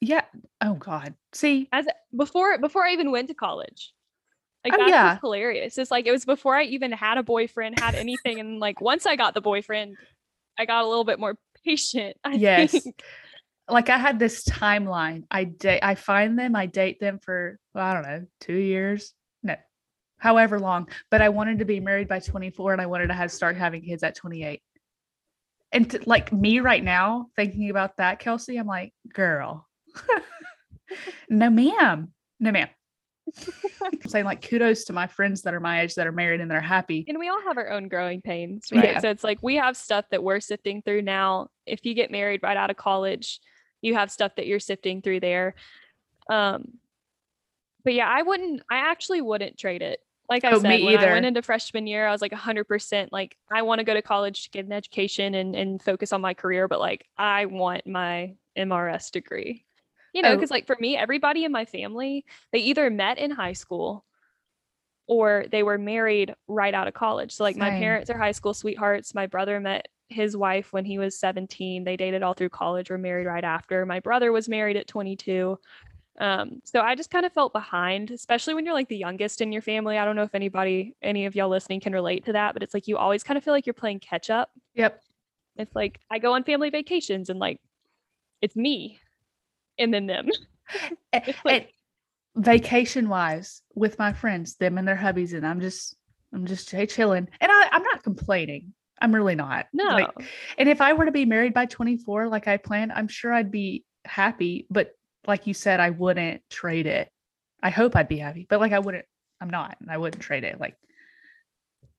yeah. 0.00 0.22
Oh 0.60 0.74
God. 0.74 1.14
See, 1.32 1.68
as 1.72 1.86
before 2.16 2.58
before 2.58 2.84
I 2.84 2.92
even 2.92 3.12
went 3.12 3.28
to 3.28 3.34
college. 3.34 3.92
Like 4.64 4.74
Oh, 4.74 4.78
that's 4.78 4.90
yeah. 4.90 5.18
hilarious. 5.20 5.78
It's 5.78 5.90
like 5.92 6.06
it 6.06 6.10
was 6.12 6.24
before 6.24 6.56
I 6.56 6.64
even 6.64 6.90
had 6.90 7.18
a 7.18 7.22
boyfriend, 7.22 7.78
had 7.78 7.94
anything, 7.94 8.40
and 8.40 8.58
like 8.58 8.80
once 8.80 9.06
I 9.06 9.14
got 9.14 9.34
the 9.34 9.40
boyfriend, 9.42 9.96
I 10.58 10.64
got 10.64 10.84
a 10.84 10.88
little 10.88 11.04
bit 11.04 11.20
more 11.20 11.36
patient. 11.64 12.16
I 12.24 12.32
Yes. 12.34 12.72
think. 12.72 13.02
Like 13.68 13.88
I 13.88 13.98
had 13.98 14.18
this 14.18 14.44
timeline. 14.44 15.24
I 15.30 15.44
date 15.44 15.80
I 15.82 15.94
find 15.94 16.38
them, 16.38 16.54
I 16.54 16.66
date 16.66 17.00
them 17.00 17.18
for 17.18 17.58
well, 17.74 17.84
I 17.84 17.94
don't 17.94 18.02
know, 18.02 18.26
two 18.40 18.56
years. 18.56 19.12
No, 19.42 19.56
however 20.18 20.60
long. 20.60 20.88
But 21.10 21.22
I 21.22 21.30
wanted 21.30 21.60
to 21.60 21.64
be 21.64 21.80
married 21.80 22.08
by 22.08 22.20
24 22.20 22.74
and 22.74 22.82
I 22.82 22.86
wanted 22.86 23.08
to 23.08 23.14
have 23.14 23.32
start 23.32 23.56
having 23.56 23.82
kids 23.82 24.02
at 24.02 24.16
28. 24.16 24.60
And 25.72 25.90
to, 25.90 26.00
like 26.06 26.32
me 26.32 26.60
right 26.60 26.84
now, 26.84 27.26
thinking 27.34 27.70
about 27.70 27.96
that, 27.96 28.20
Kelsi, 28.20 28.60
I'm 28.60 28.66
like, 28.66 28.92
girl. 29.12 29.66
no, 31.28 31.50
ma'am. 31.50 32.12
No, 32.38 32.52
ma'am. 32.52 32.68
I'm 33.82 33.98
saying 34.06 34.24
like 34.24 34.48
kudos 34.48 34.84
to 34.84 34.92
my 34.92 35.06
friends 35.06 35.42
that 35.42 35.54
are 35.54 35.60
my 35.60 35.82
age 35.82 35.94
that 35.94 36.06
are 36.06 36.12
married 36.12 36.40
and 36.40 36.50
they're 36.50 36.60
happy. 36.60 37.04
And 37.08 37.18
we 37.18 37.28
all 37.28 37.42
have 37.42 37.56
our 37.56 37.70
own 37.70 37.88
growing 37.88 38.20
pains, 38.20 38.66
right? 38.72 38.84
Yeah. 38.84 39.00
So 39.00 39.10
it's 39.10 39.24
like 39.24 39.38
we 39.42 39.56
have 39.56 39.76
stuff 39.76 40.04
that 40.10 40.22
we're 40.22 40.40
sifting 40.40 40.82
through 40.82 41.02
now. 41.02 41.48
If 41.66 41.84
you 41.84 41.94
get 41.94 42.10
married 42.10 42.40
right 42.42 42.56
out 42.56 42.70
of 42.70 42.76
college, 42.76 43.40
you 43.84 43.94
have 43.94 44.10
stuff 44.10 44.34
that 44.36 44.46
you're 44.46 44.60
sifting 44.60 45.02
through 45.02 45.20
there. 45.20 45.54
Um, 46.30 46.78
but 47.84 47.92
yeah, 47.94 48.08
I 48.08 48.22
wouldn't. 48.22 48.62
I 48.70 48.78
actually 48.78 49.20
wouldn't 49.20 49.58
trade 49.58 49.82
it. 49.82 50.00
Like 50.28 50.42
I 50.44 50.52
Oh, 50.52 50.58
said, 50.58 50.82
when 50.82 50.98
I 50.98 51.12
went 51.12 51.26
into 51.26 51.42
freshman 51.42 51.86
year, 51.86 52.06
I 52.06 52.10
was 52.10 52.22
like 52.22 52.32
100% 52.32 53.08
like 53.12 53.36
I 53.52 53.60
want 53.60 53.80
to 53.80 53.84
go 53.84 53.92
to 53.92 54.00
college 54.00 54.44
to 54.44 54.50
get 54.50 54.64
an 54.64 54.72
education 54.72 55.34
and 55.34 55.54
and 55.54 55.82
focus 55.82 56.12
on 56.14 56.22
my 56.22 56.32
career, 56.32 56.66
but 56.66 56.80
like 56.80 57.06
I 57.18 57.44
want 57.44 57.86
my 57.86 58.34
MRS 58.56 59.10
degree. 59.10 59.66
You 60.14 60.22
know, 60.22 60.30
Oh. 60.30 60.34
because 60.36 60.50
like 60.50 60.66
for 60.66 60.76
me, 60.80 60.96
everybody 60.96 61.44
in 61.44 61.52
my 61.52 61.66
family, 61.66 62.24
they 62.52 62.60
either 62.60 62.88
met 62.88 63.18
in 63.18 63.32
high 63.32 63.52
school 63.52 64.06
or 65.06 65.44
they 65.50 65.62
were 65.62 65.76
married 65.76 66.34
right 66.48 66.72
out 66.72 66.88
of 66.88 66.94
college. 66.94 67.32
So 67.32 67.44
like 67.44 67.56
my 67.56 67.68
parents 67.68 68.08
are 68.08 68.16
high 68.16 68.32
school 68.32 68.54
sweethearts. 68.54 69.14
My 69.14 69.26
brother 69.26 69.60
met 69.60 69.88
his 70.08 70.36
wife 70.36 70.72
when 70.72 70.84
he 70.84 70.98
was 70.98 71.18
17. 71.18 71.84
They 71.84 71.96
dated 71.96 72.22
all 72.22 72.34
through 72.34 72.50
college, 72.50 72.90
were 72.90 72.98
married 72.98 73.26
right 73.26 73.44
after. 73.44 73.84
My 73.86 74.00
brother 74.00 74.32
was 74.32 74.48
married 74.48 74.76
at 74.76 74.86
22. 74.86 75.58
Um, 76.20 76.60
so 76.64 76.80
I 76.80 76.94
just 76.94 77.10
kind 77.10 77.26
of 77.26 77.32
felt 77.32 77.52
behind, 77.52 78.10
especially 78.10 78.54
when 78.54 78.64
you're 78.64 78.74
like 78.74 78.88
the 78.88 78.96
youngest 78.96 79.40
in 79.40 79.52
your 79.52 79.62
family. 79.62 79.98
I 79.98 80.04
don't 80.04 80.14
know 80.14 80.22
if 80.22 80.34
anybody, 80.34 80.94
any 81.02 81.26
of 81.26 81.34
y'all 81.34 81.48
listening 81.48 81.80
can 81.80 81.92
relate 81.92 82.24
to 82.26 82.32
that, 82.32 82.54
but 82.54 82.62
it's 82.62 82.74
like 82.74 82.86
you 82.86 82.96
always 82.96 83.24
kind 83.24 83.36
of 83.36 83.42
feel 83.42 83.52
like 83.52 83.66
you're 83.66 83.74
playing 83.74 84.00
catch 84.00 84.30
up. 84.30 84.50
Yep. 84.74 85.02
It's 85.56 85.74
like 85.74 86.00
I 86.10 86.18
go 86.18 86.34
on 86.34 86.44
family 86.44 86.70
vacations 86.70 87.30
and 87.30 87.38
like 87.40 87.60
it's 88.40 88.54
me 88.54 89.00
and 89.78 89.92
then 89.92 90.06
them. 90.06 90.28
And, 91.12 91.34
like- 91.44 91.74
vacation 92.36 93.08
wise 93.08 93.62
with 93.74 93.98
my 93.98 94.12
friends, 94.12 94.56
them 94.56 94.78
and 94.78 94.86
their 94.86 94.96
hubbies, 94.96 95.34
and 95.34 95.46
I'm 95.46 95.60
just 95.60 95.96
I'm 96.32 96.46
just 96.46 96.70
hey, 96.70 96.86
chilling. 96.86 97.28
And 97.40 97.52
I, 97.52 97.68
I'm 97.72 97.82
not 97.82 98.02
complaining. 98.02 98.72
I'm 99.04 99.14
really 99.14 99.34
not. 99.34 99.66
No. 99.74 99.84
Like, 99.84 100.08
and 100.56 100.66
if 100.66 100.80
I 100.80 100.94
were 100.94 101.04
to 101.04 101.12
be 101.12 101.26
married 101.26 101.52
by 101.52 101.66
24, 101.66 102.28
like 102.28 102.48
I 102.48 102.56
planned, 102.56 102.90
I'm 102.90 103.06
sure 103.06 103.34
I'd 103.34 103.50
be 103.50 103.84
happy. 104.06 104.66
But 104.70 104.96
like 105.26 105.46
you 105.46 105.52
said, 105.52 105.78
I 105.78 105.90
wouldn't 105.90 106.40
trade 106.48 106.86
it. 106.86 107.10
I 107.62 107.68
hope 107.68 107.96
I'd 107.96 108.08
be 108.08 108.16
happy, 108.16 108.46
but 108.48 108.60
like 108.60 108.72
I 108.72 108.78
wouldn't, 108.78 109.04
I'm 109.42 109.50
not, 109.50 109.76
and 109.82 109.90
I 109.90 109.98
wouldn't 109.98 110.22
trade 110.22 110.44
it. 110.44 110.58
Like 110.58 110.74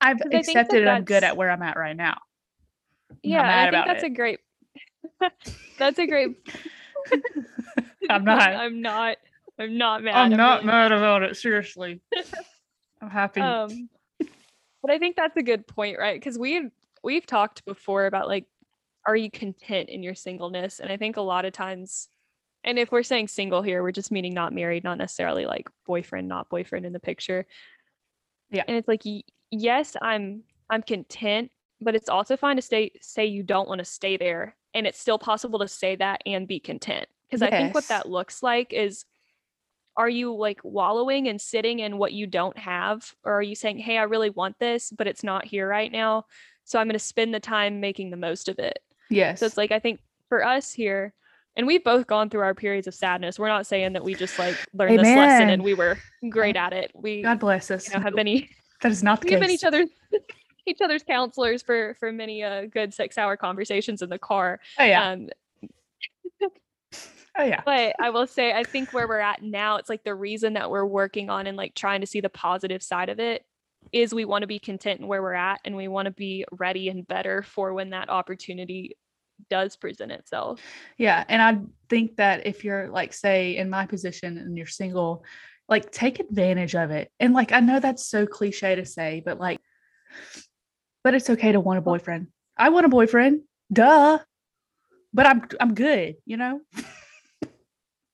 I've 0.01 0.17
that 0.17 0.33
accepted 0.33 0.81
it. 0.81 0.87
I'm 0.87 1.03
good 1.03 1.23
at 1.23 1.37
where 1.37 1.51
I'm 1.51 1.61
at 1.61 1.77
right 1.77 1.95
now. 1.95 2.17
Yeah, 3.21 3.67
I 3.67 3.69
think 3.69 3.85
that's 3.85 4.03
it. 4.03 4.07
a 4.07 4.09
great 4.09 4.39
that's 5.77 5.99
a 5.99 6.07
great 6.07 6.37
I'm 8.09 8.25
not. 8.25 8.41
I'm 8.55 8.81
not 8.81 9.17
I'm 9.59 9.77
not 9.77 10.01
mad. 10.01 10.15
I'm 10.15 10.31
not 10.31 10.65
mad 10.65 10.91
about 10.91 11.21
it. 11.21 11.37
Seriously. 11.37 12.01
I'm 12.99 13.11
happy. 13.11 13.41
um 13.41 13.89
but 14.85 14.93
i 14.93 14.99
think 14.99 15.15
that's 15.15 15.35
a 15.35 15.41
good 15.41 15.65
point 15.65 15.97
right 15.97 16.19
because 16.19 16.37
we 16.37 16.69
we've 17.05 17.25
talked 17.25 17.63
before 17.63 18.07
about 18.07 18.27
like 18.27 18.45
are 19.07 19.15
you 19.15 19.29
content 19.29 19.89
in 19.89 20.03
your 20.03 20.15
singleness? 20.15 20.79
And 20.79 20.91
i 20.91 20.97
think 20.97 21.15
a 21.15 21.21
lot 21.21 21.45
of 21.45 21.53
times 21.53 22.09
and 22.63 22.79
if 22.79 22.91
we're 22.91 23.03
saying 23.03 23.27
single 23.27 23.61
here 23.61 23.81
we're 23.83 23.91
just 23.91 24.11
meaning 24.11 24.33
not 24.33 24.51
married 24.51 24.83
not 24.83 24.97
necessarily 24.97 25.45
like 25.45 25.69
boyfriend 25.85 26.27
not 26.27 26.49
boyfriend 26.49 26.85
in 26.85 26.91
the 26.91 26.99
picture. 26.99 27.45
Yeah. 28.51 28.63
and 28.67 28.75
it's 28.75 28.87
like 28.87 29.03
yes 29.51 29.95
i'm 30.01 30.43
i'm 30.69 30.81
content 30.81 31.51
but 31.81 31.95
it's 31.95 32.09
also 32.09 32.35
fine 32.35 32.55
to 32.55 32.61
stay 32.61 32.91
say 33.01 33.25
you 33.25 33.43
don't 33.43 33.69
want 33.69 33.79
to 33.79 33.85
stay 33.85 34.17
there 34.17 34.55
and 34.73 34.85
it's 34.87 34.99
still 34.99 35.19
possible 35.19 35.59
to 35.59 35.67
say 35.67 35.95
that 35.95 36.21
and 36.25 36.47
be 36.47 36.59
content. 36.59 37.07
Because 37.29 37.41
i 37.41 37.49
think 37.49 37.73
what 37.73 37.87
that 37.87 38.09
looks 38.09 38.41
like 38.43 38.73
is 38.73 39.05
are 39.97 40.09
you 40.09 40.35
like 40.35 40.59
wallowing 40.63 41.27
and 41.27 41.39
sitting 41.39 41.79
in 41.79 41.97
what 41.97 42.11
you 42.11 42.27
don't 42.27 42.57
have? 42.57 43.13
Or 43.23 43.33
are 43.33 43.41
you 43.41 43.55
saying 43.55 43.79
hey 43.79 43.97
i 43.97 44.03
really 44.03 44.29
want 44.29 44.57
this 44.59 44.91
but 44.95 45.07
it's 45.07 45.23
not 45.23 45.45
here 45.45 45.67
right 45.67 45.91
now 45.91 46.25
so 46.65 46.79
i'm 46.79 46.87
going 46.87 46.93
to 46.93 46.99
spend 46.99 47.33
the 47.33 47.39
time 47.39 47.79
making 47.79 48.09
the 48.09 48.17
most 48.17 48.49
of 48.49 48.59
it 48.59 48.79
yes. 49.09 49.39
so 49.39 49.45
it's 49.45 49.57
like 49.57 49.71
i 49.71 49.79
think 49.79 49.99
for 50.29 50.45
us 50.45 50.73
here 50.73 51.13
and 51.55 51.65
we've 51.65 51.83
both 51.83 52.05
gone 52.05 52.29
through 52.29 52.41
our 52.41 52.53
periods 52.53 52.87
of 52.87 52.93
sadness 52.93 53.39
we're 53.39 53.47
not 53.47 53.65
saying 53.65 53.93
that 53.93 54.03
we 54.03 54.13
just 54.13 54.37
like 54.37 54.55
learned 54.73 54.99
this 54.99 55.05
lesson 55.05 55.49
and 55.49 55.63
we 55.63 55.73
were 55.73 55.97
great 56.29 56.57
at 56.57 56.73
it 56.73 56.91
we 56.93 57.21
God 57.21 57.39
bless 57.39 57.71
us. 57.71 57.87
you 57.87 57.95
know, 57.95 58.01
have 58.01 58.15
been 58.15 58.47
that 58.81 58.91
is 58.91 59.03
not 59.03 59.21
the 59.21 59.25
we 59.25 59.31
case. 59.31 59.39
been 59.39 59.51
each 59.51 59.63
other 59.63 59.85
each 60.67 60.81
other's 60.81 61.03
counselors 61.03 61.61
for 61.61 61.95
for 61.99 62.11
many 62.11 62.43
uh 62.43 62.65
good 62.65 62.93
six 62.93 63.17
hour 63.17 63.37
conversations 63.37 64.01
in 64.01 64.09
the 64.09 64.19
car 64.19 64.59
oh 64.79 64.83
yeah. 64.83 65.09
um 65.09 65.29
oh 67.37 67.43
yeah. 67.43 67.61
but 67.65 67.95
I 67.99 68.09
will 68.09 68.27
say, 68.27 68.53
I 68.53 68.63
think 68.63 68.93
where 68.93 69.07
we're 69.07 69.19
at 69.19 69.43
now, 69.43 69.77
it's 69.77 69.89
like 69.89 70.03
the 70.03 70.15
reason 70.15 70.53
that 70.53 70.69
we're 70.69 70.85
working 70.85 71.29
on 71.29 71.47
and 71.47 71.57
like 71.57 71.75
trying 71.75 72.01
to 72.01 72.07
see 72.07 72.21
the 72.21 72.29
positive 72.29 72.81
side 72.81 73.09
of 73.09 73.19
it 73.19 73.45
is 73.91 74.13
we 74.13 74.25
want 74.25 74.43
to 74.43 74.47
be 74.47 74.59
content 74.59 74.99
in 74.99 75.07
where 75.07 75.21
we're 75.21 75.33
at 75.33 75.61
and 75.65 75.75
we 75.75 75.87
want 75.87 76.05
to 76.05 76.11
be 76.11 76.45
ready 76.51 76.89
and 76.89 77.07
better 77.07 77.43
for 77.43 77.73
when 77.73 77.91
that 77.91 78.09
opportunity 78.09 78.97
does 79.49 79.75
present 79.75 80.11
itself. 80.11 80.61
Yeah. 80.97 81.23
And 81.27 81.41
I 81.41 81.59
think 81.89 82.17
that 82.17 82.47
if 82.47 82.63
you're 82.63 82.89
like, 82.89 83.13
say, 83.13 83.57
in 83.57 83.69
my 83.69 83.85
position 83.85 84.37
and 84.37 84.57
you're 84.57 84.65
single, 84.65 85.23
like 85.67 85.91
take 85.91 86.19
advantage 86.19 86.75
of 86.75 86.91
it. 86.91 87.11
And 87.19 87.33
like, 87.33 87.51
I 87.51 87.59
know 87.59 87.79
that's 87.79 88.05
so 88.05 88.25
cliche 88.25 88.75
to 88.75 88.85
say, 88.85 89.21
but 89.25 89.39
like, 89.39 89.59
but 91.03 91.13
it's 91.13 91.29
okay 91.29 91.51
to 91.51 91.59
want 91.59 91.79
a 91.79 91.81
boyfriend. 91.81 92.27
I 92.57 92.69
want 92.69 92.85
a 92.85 92.89
boyfriend. 92.89 93.41
Duh. 93.71 94.19
But 95.13 95.25
I'm 95.27 95.47
I'm 95.59 95.73
good, 95.73 96.15
you 96.25 96.37
know? 96.37 96.61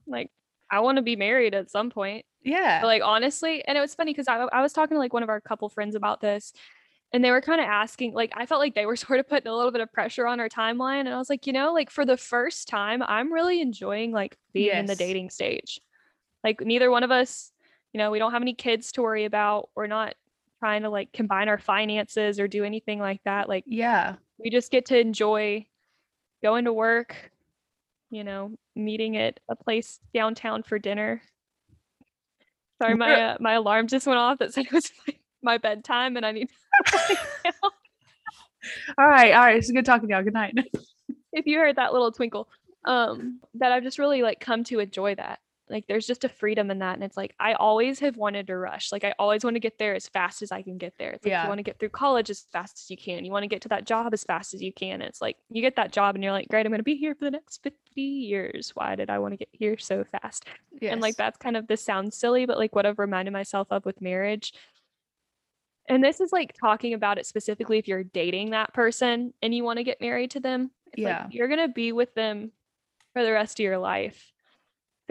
Like 0.05 0.29
I 0.71 0.79
want 0.79 0.95
to 0.95 1.01
be 1.01 1.15
married 1.15 1.53
at 1.53 1.69
some 1.69 1.89
point. 1.89 2.25
Yeah. 2.43 2.81
But 2.81 2.87
like 2.87 3.03
honestly, 3.03 3.63
and 3.65 3.77
it 3.77 3.81
was 3.81 3.93
funny 3.93 4.13
because 4.13 4.27
I, 4.27 4.37
I 4.37 4.61
was 4.61 4.73
talking 4.73 4.95
to 4.95 4.99
like 4.99 5.13
one 5.13 5.23
of 5.23 5.29
our 5.29 5.41
couple 5.41 5.69
friends 5.69 5.95
about 5.95 6.21
this, 6.21 6.53
and 7.13 7.23
they 7.23 7.31
were 7.31 7.41
kind 7.41 7.59
of 7.59 7.67
asking, 7.67 8.13
like, 8.13 8.31
I 8.35 8.45
felt 8.45 8.59
like 8.59 8.73
they 8.73 8.85
were 8.85 8.95
sort 9.07 9.19
of 9.19 9.27
putting 9.27 9.51
a 9.51 9.55
little 9.55 9.71
bit 9.71 9.81
of 9.81 9.91
pressure 9.91 10.25
on 10.25 10.39
our 10.39 10.49
timeline. 10.49 11.01
And 11.01 11.09
I 11.09 11.17
was 11.17 11.29
like, 11.29 11.45
you 11.45 11.53
know, 11.53 11.73
like 11.73 11.89
for 11.89 12.05
the 12.05 12.17
first 12.17 12.67
time, 12.67 13.03
I'm 13.03 13.31
really 13.31 13.61
enjoying 13.61 14.11
like 14.11 14.37
being 14.53 14.75
in 14.75 14.85
the 14.85 14.95
dating 14.95 15.29
stage. 15.29 15.79
Like 16.43 16.61
neither 16.61 16.89
one 16.89 17.03
of 17.03 17.11
us, 17.11 17.51
you 17.93 17.97
know, 17.97 18.09
we 18.11 18.19
don't 18.19 18.31
have 18.31 18.41
any 18.41 18.55
kids 18.55 18.93
to 18.93 19.01
worry 19.01 19.25
about. 19.25 19.69
We're 19.75 19.87
not 19.87 20.15
trying 20.59 20.83
to 20.83 20.89
like 20.89 21.11
combine 21.11 21.49
our 21.49 21.57
finances 21.57 22.39
or 22.39 22.47
do 22.47 22.63
anything 22.63 22.99
like 22.99 23.21
that. 23.25 23.49
Like 23.49 23.63
yeah. 23.67 24.15
we 24.39 24.49
just 24.49 24.71
get 24.71 24.87
to 24.87 24.99
enjoy 24.99 25.65
going 26.41 26.65
to 26.65 26.73
work, 26.73 27.31
you 28.11 28.23
know, 28.23 28.51
meeting 28.75 29.17
at 29.17 29.39
a 29.49 29.55
place 29.55 29.99
downtown 30.13 30.61
for 30.61 30.77
dinner. 30.77 31.21
Sorry, 32.81 32.95
my 32.95 33.21
uh, 33.21 33.37
my 33.39 33.53
alarm 33.53 33.87
just 33.87 34.05
went 34.05 34.19
off 34.19 34.39
that 34.39 34.53
said 34.53 34.65
it 34.65 34.71
was 34.71 34.91
my, 35.07 35.13
my 35.43 35.57
bedtime 35.57 36.17
and 36.17 36.25
I 36.25 36.31
need 36.31 36.49
to 36.49 36.97
lay 37.09 37.15
down. 37.43 37.71
All 38.97 39.07
right. 39.07 39.33
All 39.33 39.41
right. 39.41 39.57
It's 39.57 39.71
good 39.71 39.85
talking 39.85 40.07
to 40.09 40.13
y'all. 40.13 40.23
Good 40.23 40.33
night. 40.33 40.55
if 41.33 41.47
you 41.47 41.57
heard 41.57 41.77
that 41.77 41.93
little 41.93 42.11
twinkle. 42.11 42.47
Um, 42.83 43.39
that 43.55 43.71
I've 43.71 43.83
just 43.83 43.99
really 43.99 44.23
like 44.23 44.39
come 44.39 44.63
to 44.65 44.79
enjoy 44.79 45.13
that. 45.15 45.39
Like 45.71 45.87
there's 45.87 46.05
just 46.05 46.23
a 46.23 46.29
freedom 46.29 46.69
in 46.69 46.79
that. 46.79 46.95
And 46.95 47.03
it's 47.03 47.17
like 47.17 47.33
I 47.39 47.53
always 47.53 47.99
have 48.01 48.17
wanted 48.17 48.47
to 48.47 48.57
rush. 48.57 48.91
Like 48.91 49.03
I 49.03 49.13
always 49.17 49.43
want 49.43 49.55
to 49.55 49.59
get 49.59 49.79
there 49.79 49.95
as 49.95 50.07
fast 50.07 50.41
as 50.41 50.51
I 50.51 50.61
can 50.61 50.77
get 50.77 50.93
there. 50.99 51.11
It's 51.11 51.25
like 51.25 51.31
Yeah. 51.31 51.43
you 51.43 51.47
want 51.49 51.59
to 51.59 51.63
get 51.63 51.79
through 51.79 51.89
college 51.89 52.29
as 52.29 52.41
fast 52.51 52.79
as 52.79 52.89
you 52.91 52.97
can. 52.97 53.25
You 53.25 53.31
want 53.31 53.43
to 53.43 53.47
get 53.47 53.61
to 53.63 53.69
that 53.69 53.85
job 53.85 54.13
as 54.13 54.23
fast 54.23 54.53
as 54.53 54.61
you 54.61 54.73
can. 54.73 54.95
And 54.95 55.03
it's 55.03 55.21
like 55.21 55.37
you 55.49 55.61
get 55.61 55.77
that 55.77 55.91
job 55.91 56.15
and 56.15 56.23
you're 56.23 56.33
like, 56.33 56.49
great, 56.49 56.65
I'm 56.65 56.71
gonna 56.71 56.83
be 56.83 56.95
here 56.97 57.15
for 57.15 57.25
the 57.25 57.31
next 57.31 57.63
50 57.63 58.01
years. 58.01 58.71
Why 58.75 58.95
did 58.95 59.09
I 59.09 59.19
want 59.19 59.33
to 59.33 59.37
get 59.37 59.49
here 59.51 59.77
so 59.77 60.03
fast? 60.03 60.45
Yes. 60.79 60.91
And 60.91 61.01
like 61.01 61.15
that's 61.15 61.37
kind 61.37 61.55
of 61.57 61.67
this 61.67 61.81
sounds 61.83 62.17
silly, 62.17 62.45
but 62.45 62.57
like 62.57 62.75
what 62.75 62.85
I've 62.85 62.99
reminded 62.99 63.31
myself 63.31 63.67
of 63.71 63.85
with 63.85 64.01
marriage. 64.01 64.53
And 65.89 66.03
this 66.03 66.21
is 66.21 66.31
like 66.31 66.53
talking 66.53 66.93
about 66.93 67.17
it 67.17 67.25
specifically 67.25 67.77
if 67.77 67.87
you're 67.87 68.03
dating 68.03 68.51
that 68.51 68.73
person 68.73 69.33
and 69.41 69.53
you 69.53 69.63
want 69.63 69.77
to 69.77 69.83
get 69.83 69.99
married 69.99 70.31
to 70.31 70.39
them. 70.39 70.71
It's 70.93 71.01
Yeah. 71.01 71.23
like 71.23 71.33
you're 71.33 71.47
gonna 71.47 71.67
be 71.67 71.91
with 71.91 72.13
them 72.13 72.51
for 73.13 73.23
the 73.25 73.31
rest 73.31 73.59
of 73.59 73.63
your 73.63 73.77
life. 73.77 74.31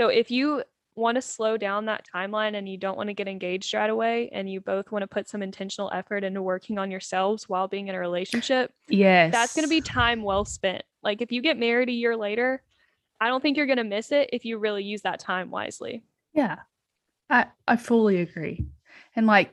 So 0.01 0.09
if 0.09 0.31
you 0.31 0.63
want 0.95 1.17
to 1.17 1.21
slow 1.21 1.59
down 1.59 1.85
that 1.85 2.07
timeline 2.15 2.57
and 2.57 2.67
you 2.67 2.79
don't 2.79 2.97
want 2.97 3.09
to 3.09 3.15
get 3.15 3.29
engaged 3.29 3.75
right 3.75 3.91
away 3.91 4.31
and 4.33 4.51
you 4.51 4.59
both 4.59 4.91
want 4.91 5.03
to 5.03 5.07
put 5.07 5.29
some 5.29 5.43
intentional 5.43 5.91
effort 5.93 6.25
into 6.25 6.41
working 6.41 6.79
on 6.79 6.91
yourselves 6.91 7.51
while 7.51 7.69
being 7.69 7.89
in 7.89 7.95
a 7.95 7.99
relationship, 7.99 8.73
Yes. 8.89 9.31
that's 9.31 9.55
going 9.55 9.65
to 9.65 9.69
be 9.69 9.83
time 9.83 10.23
well 10.23 10.47
spent. 10.47 10.83
Like 11.03 11.21
if 11.21 11.31
you 11.31 11.43
get 11.43 11.59
married 11.59 11.91
a 11.91 11.93
year 11.93 12.17
later, 12.17 12.63
I 13.21 13.29
don't 13.29 13.43
think 13.43 13.59
you're 13.59 13.67
going 13.67 13.77
to 13.77 13.85
miss 13.85 14.11
it 14.11 14.31
if 14.33 14.47
you 14.47 14.57
really 14.57 14.85
use 14.85 15.03
that 15.03 15.21
time 15.21 15.51
wisely. 15.51 16.03
Yeah. 16.33 16.57
I 17.29 17.49
I 17.69 17.77
fully 17.77 18.23
agree. 18.23 18.65
And 19.15 19.27
like 19.27 19.53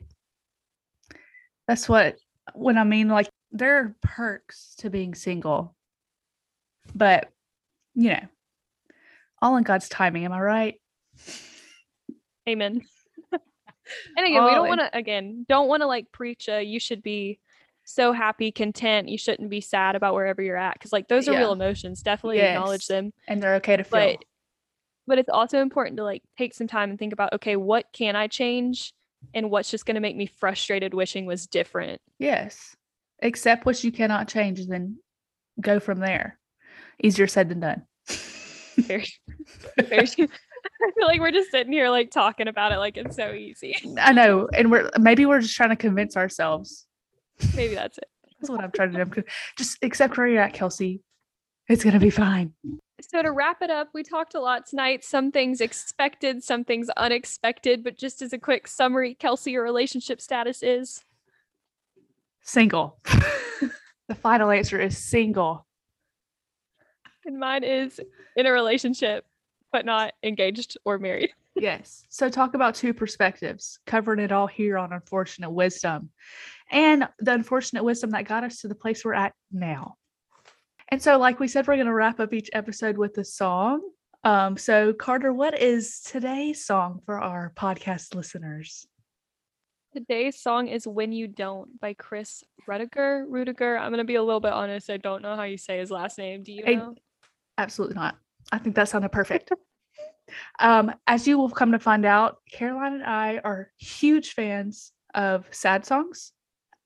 that's 1.66 1.90
what 1.90 2.16
when 2.54 2.78
I 2.78 2.84
mean 2.84 3.08
like 3.08 3.28
there 3.52 3.76
are 3.76 3.94
perks 4.00 4.76
to 4.78 4.88
being 4.88 5.14
single. 5.14 5.76
But 6.94 7.28
you 7.94 8.12
know, 8.12 8.20
all 9.40 9.56
in 9.56 9.64
God's 9.64 9.88
timing, 9.88 10.24
am 10.24 10.32
I 10.32 10.40
right? 10.40 10.74
Amen. 12.48 12.80
and 13.32 14.26
again, 14.26 14.44
we 14.44 14.50
don't 14.50 14.68
want 14.68 14.80
to 14.80 14.96
again, 14.96 15.44
don't 15.48 15.68
want 15.68 15.82
to 15.82 15.86
like 15.86 16.10
preach 16.12 16.48
a 16.48 16.62
you 16.62 16.80
should 16.80 17.02
be 17.02 17.38
so 17.84 18.12
happy, 18.12 18.52
content. 18.52 19.08
You 19.08 19.16
shouldn't 19.16 19.48
be 19.48 19.60
sad 19.60 19.96
about 19.96 20.14
wherever 20.14 20.42
you're 20.42 20.56
at 20.56 20.78
cuz 20.80 20.92
like 20.92 21.08
those 21.08 21.28
are 21.28 21.36
real 21.36 21.52
emotions. 21.52 22.02
Definitely 22.02 22.40
acknowledge 22.40 22.86
them. 22.86 23.12
And 23.26 23.42
they're 23.42 23.56
okay 23.56 23.76
to 23.76 23.84
feel. 23.84 24.00
But 24.00 24.24
but 25.06 25.18
it's 25.18 25.30
also 25.30 25.62
important 25.62 25.96
to 25.96 26.04
like 26.04 26.22
take 26.36 26.54
some 26.54 26.66
time 26.68 26.90
and 26.90 26.98
think 26.98 27.12
about 27.12 27.32
okay, 27.34 27.56
what 27.56 27.86
can 27.92 28.14
I 28.16 28.26
change 28.26 28.92
and 29.34 29.50
what's 29.50 29.70
just 29.70 29.86
going 29.86 29.96
to 29.96 30.00
make 30.00 30.16
me 30.16 30.26
frustrated 30.26 30.94
wishing 30.94 31.26
was 31.26 31.46
different. 31.46 32.00
yes. 32.18 32.74
Accept 33.20 33.66
what 33.66 33.82
you 33.82 33.90
cannot 33.90 34.28
change 34.28 34.60
and 34.60 34.70
then 34.70 34.98
go 35.60 35.80
from 35.80 35.98
there. 35.98 36.38
Easier 37.02 37.26
said 37.26 37.48
than 37.48 37.58
done. 37.58 37.82
Very 38.78 39.06
I 39.78 40.06
feel 40.06 41.06
like 41.06 41.20
we're 41.20 41.30
just 41.30 41.50
sitting 41.50 41.72
here 41.72 41.88
like 41.88 42.10
talking 42.10 42.48
about 42.48 42.72
it 42.72 42.78
like 42.78 42.96
it's 42.96 43.16
so 43.16 43.32
easy. 43.32 43.76
I 43.98 44.12
know. 44.12 44.48
And 44.54 44.70
we're 44.70 44.90
maybe 44.98 45.26
we're 45.26 45.40
just 45.40 45.54
trying 45.54 45.70
to 45.70 45.76
convince 45.76 46.16
ourselves. 46.16 46.86
Maybe 47.54 47.74
that's 47.74 47.98
it. 47.98 48.08
That's 48.40 48.50
what 48.50 48.62
I'm 48.62 48.72
trying 48.72 48.92
to 48.92 49.04
do. 49.04 49.22
Just 49.56 49.78
accept 49.82 50.16
where 50.16 50.26
you're 50.26 50.42
at, 50.42 50.54
Kelsi. 50.54 51.00
It's 51.68 51.84
gonna 51.84 52.00
be 52.00 52.10
fine. 52.10 52.54
So 53.00 53.22
to 53.22 53.30
wrap 53.30 53.62
it 53.62 53.70
up, 53.70 53.88
we 53.94 54.02
talked 54.02 54.34
a 54.34 54.40
lot 54.40 54.66
tonight. 54.66 55.04
Some 55.04 55.30
things 55.30 55.60
expected, 55.60 56.42
some 56.42 56.64
things 56.64 56.88
unexpected, 56.96 57.84
but 57.84 57.96
just 57.96 58.22
as 58.22 58.32
a 58.32 58.38
quick 58.38 58.66
summary, 58.66 59.16
Kelsi, 59.20 59.52
your 59.52 59.62
relationship 59.62 60.20
status 60.20 60.62
is 60.62 61.04
Single. 62.48 62.98
the 64.08 64.14
final 64.14 64.50
answer 64.50 64.80
is 64.80 64.96
single. 64.96 65.66
And 67.28 67.38
mine 67.38 67.62
is 67.62 68.00
in 68.36 68.46
a 68.46 68.52
relationship, 68.52 69.24
but 69.70 69.84
not 69.86 70.14
engaged 70.24 70.76
or 70.84 70.98
married. 70.98 71.30
Yes. 71.60 72.04
So 72.08 72.28
talk 72.28 72.54
about 72.54 72.76
two 72.76 72.94
perspectives, 72.94 73.80
covering 73.84 74.20
it 74.20 74.30
all 74.30 74.46
here 74.46 74.78
on 74.78 74.92
Unfortunate 74.92 75.50
Wisdom 75.50 76.10
and 76.70 77.08
the 77.18 77.32
unfortunate 77.32 77.82
wisdom 77.82 78.10
that 78.10 78.28
got 78.28 78.44
us 78.44 78.60
to 78.60 78.68
the 78.68 78.76
place 78.76 79.04
we're 79.04 79.14
at 79.14 79.32
now. 79.50 79.96
And 80.88 81.02
so, 81.02 81.18
like 81.18 81.40
we 81.40 81.48
said, 81.48 81.66
we're 81.66 81.74
going 81.74 81.86
to 81.86 81.92
wrap 81.92 82.20
up 82.20 82.32
each 82.32 82.48
episode 82.52 82.96
with 82.96 83.18
a 83.18 83.24
song. 83.24 83.80
Um, 84.22 84.56
so, 84.56 84.92
Carter, 84.92 85.32
what 85.32 85.60
is 85.60 86.00
today's 86.00 86.64
song 86.64 87.00
for 87.04 87.20
our 87.20 87.52
podcast 87.56 88.14
listeners? 88.14 88.86
Today's 89.92 90.40
song 90.40 90.68
is 90.68 90.86
When 90.86 91.10
You 91.10 91.26
Don't 91.26 91.80
by 91.80 91.94
Chris 91.94 92.44
Rudiger. 92.68 93.26
Rudiger. 93.28 93.76
I'm 93.76 93.90
gonna 93.90 94.04
be 94.04 94.14
a 94.14 94.22
little 94.22 94.38
bit 94.38 94.52
honest. 94.52 94.90
I 94.90 94.98
don't 94.98 95.22
know 95.22 95.34
how 95.34 95.42
you 95.42 95.58
say 95.58 95.78
his 95.78 95.90
last 95.90 96.18
name. 96.18 96.44
Do 96.44 96.52
you 96.52 96.62
know? 96.64 96.94
Absolutely 97.58 97.96
not. 97.96 98.16
I 98.52 98.58
think 98.58 98.76
that 98.76 98.88
sounded 98.88 99.10
perfect. 99.10 99.52
um, 100.60 100.92
as 101.06 101.26
you 101.26 101.36
will 101.38 101.50
come 101.50 101.72
to 101.72 101.78
find 101.78 102.04
out, 102.06 102.38
Caroline 102.50 102.94
and 102.94 103.04
I 103.04 103.38
are 103.44 103.70
huge 103.78 104.32
fans 104.32 104.92
of 105.14 105.44
sad 105.50 105.84
songs 105.84 106.32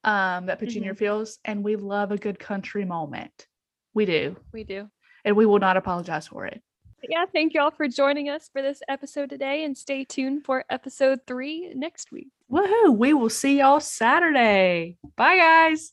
um, 0.04 0.46
that 0.46 0.58
put 0.58 0.70
you 0.70 0.78
in 0.78 0.84
your 0.84 0.94
feels, 0.94 1.38
and 1.44 1.62
we 1.62 1.76
love 1.76 2.10
a 2.10 2.16
good 2.16 2.38
country 2.38 2.84
moment. 2.84 3.46
We 3.94 4.06
do, 4.06 4.36
We 4.52 4.64
do. 4.64 4.88
and 5.24 5.36
we 5.36 5.44
will 5.46 5.58
not 5.60 5.76
apologize 5.76 6.26
for 6.26 6.46
it. 6.46 6.60
Yeah, 7.08 7.26
thank 7.32 7.52
you 7.52 7.60
all 7.60 7.70
for 7.72 7.88
joining 7.88 8.28
us 8.28 8.48
for 8.52 8.62
this 8.62 8.80
episode 8.88 9.28
today 9.28 9.64
and 9.64 9.76
stay 9.76 10.04
tuned 10.04 10.44
for 10.44 10.64
episode 10.70 11.20
three 11.26 11.72
next 11.74 12.10
week. 12.12 12.28
Woohoo! 12.50 12.96
We 12.96 13.12
will 13.12 13.28
see 13.28 13.58
y'all 13.58 13.80
Saturday. 13.80 14.96
Bye, 15.16 15.36
guys. 15.36 15.92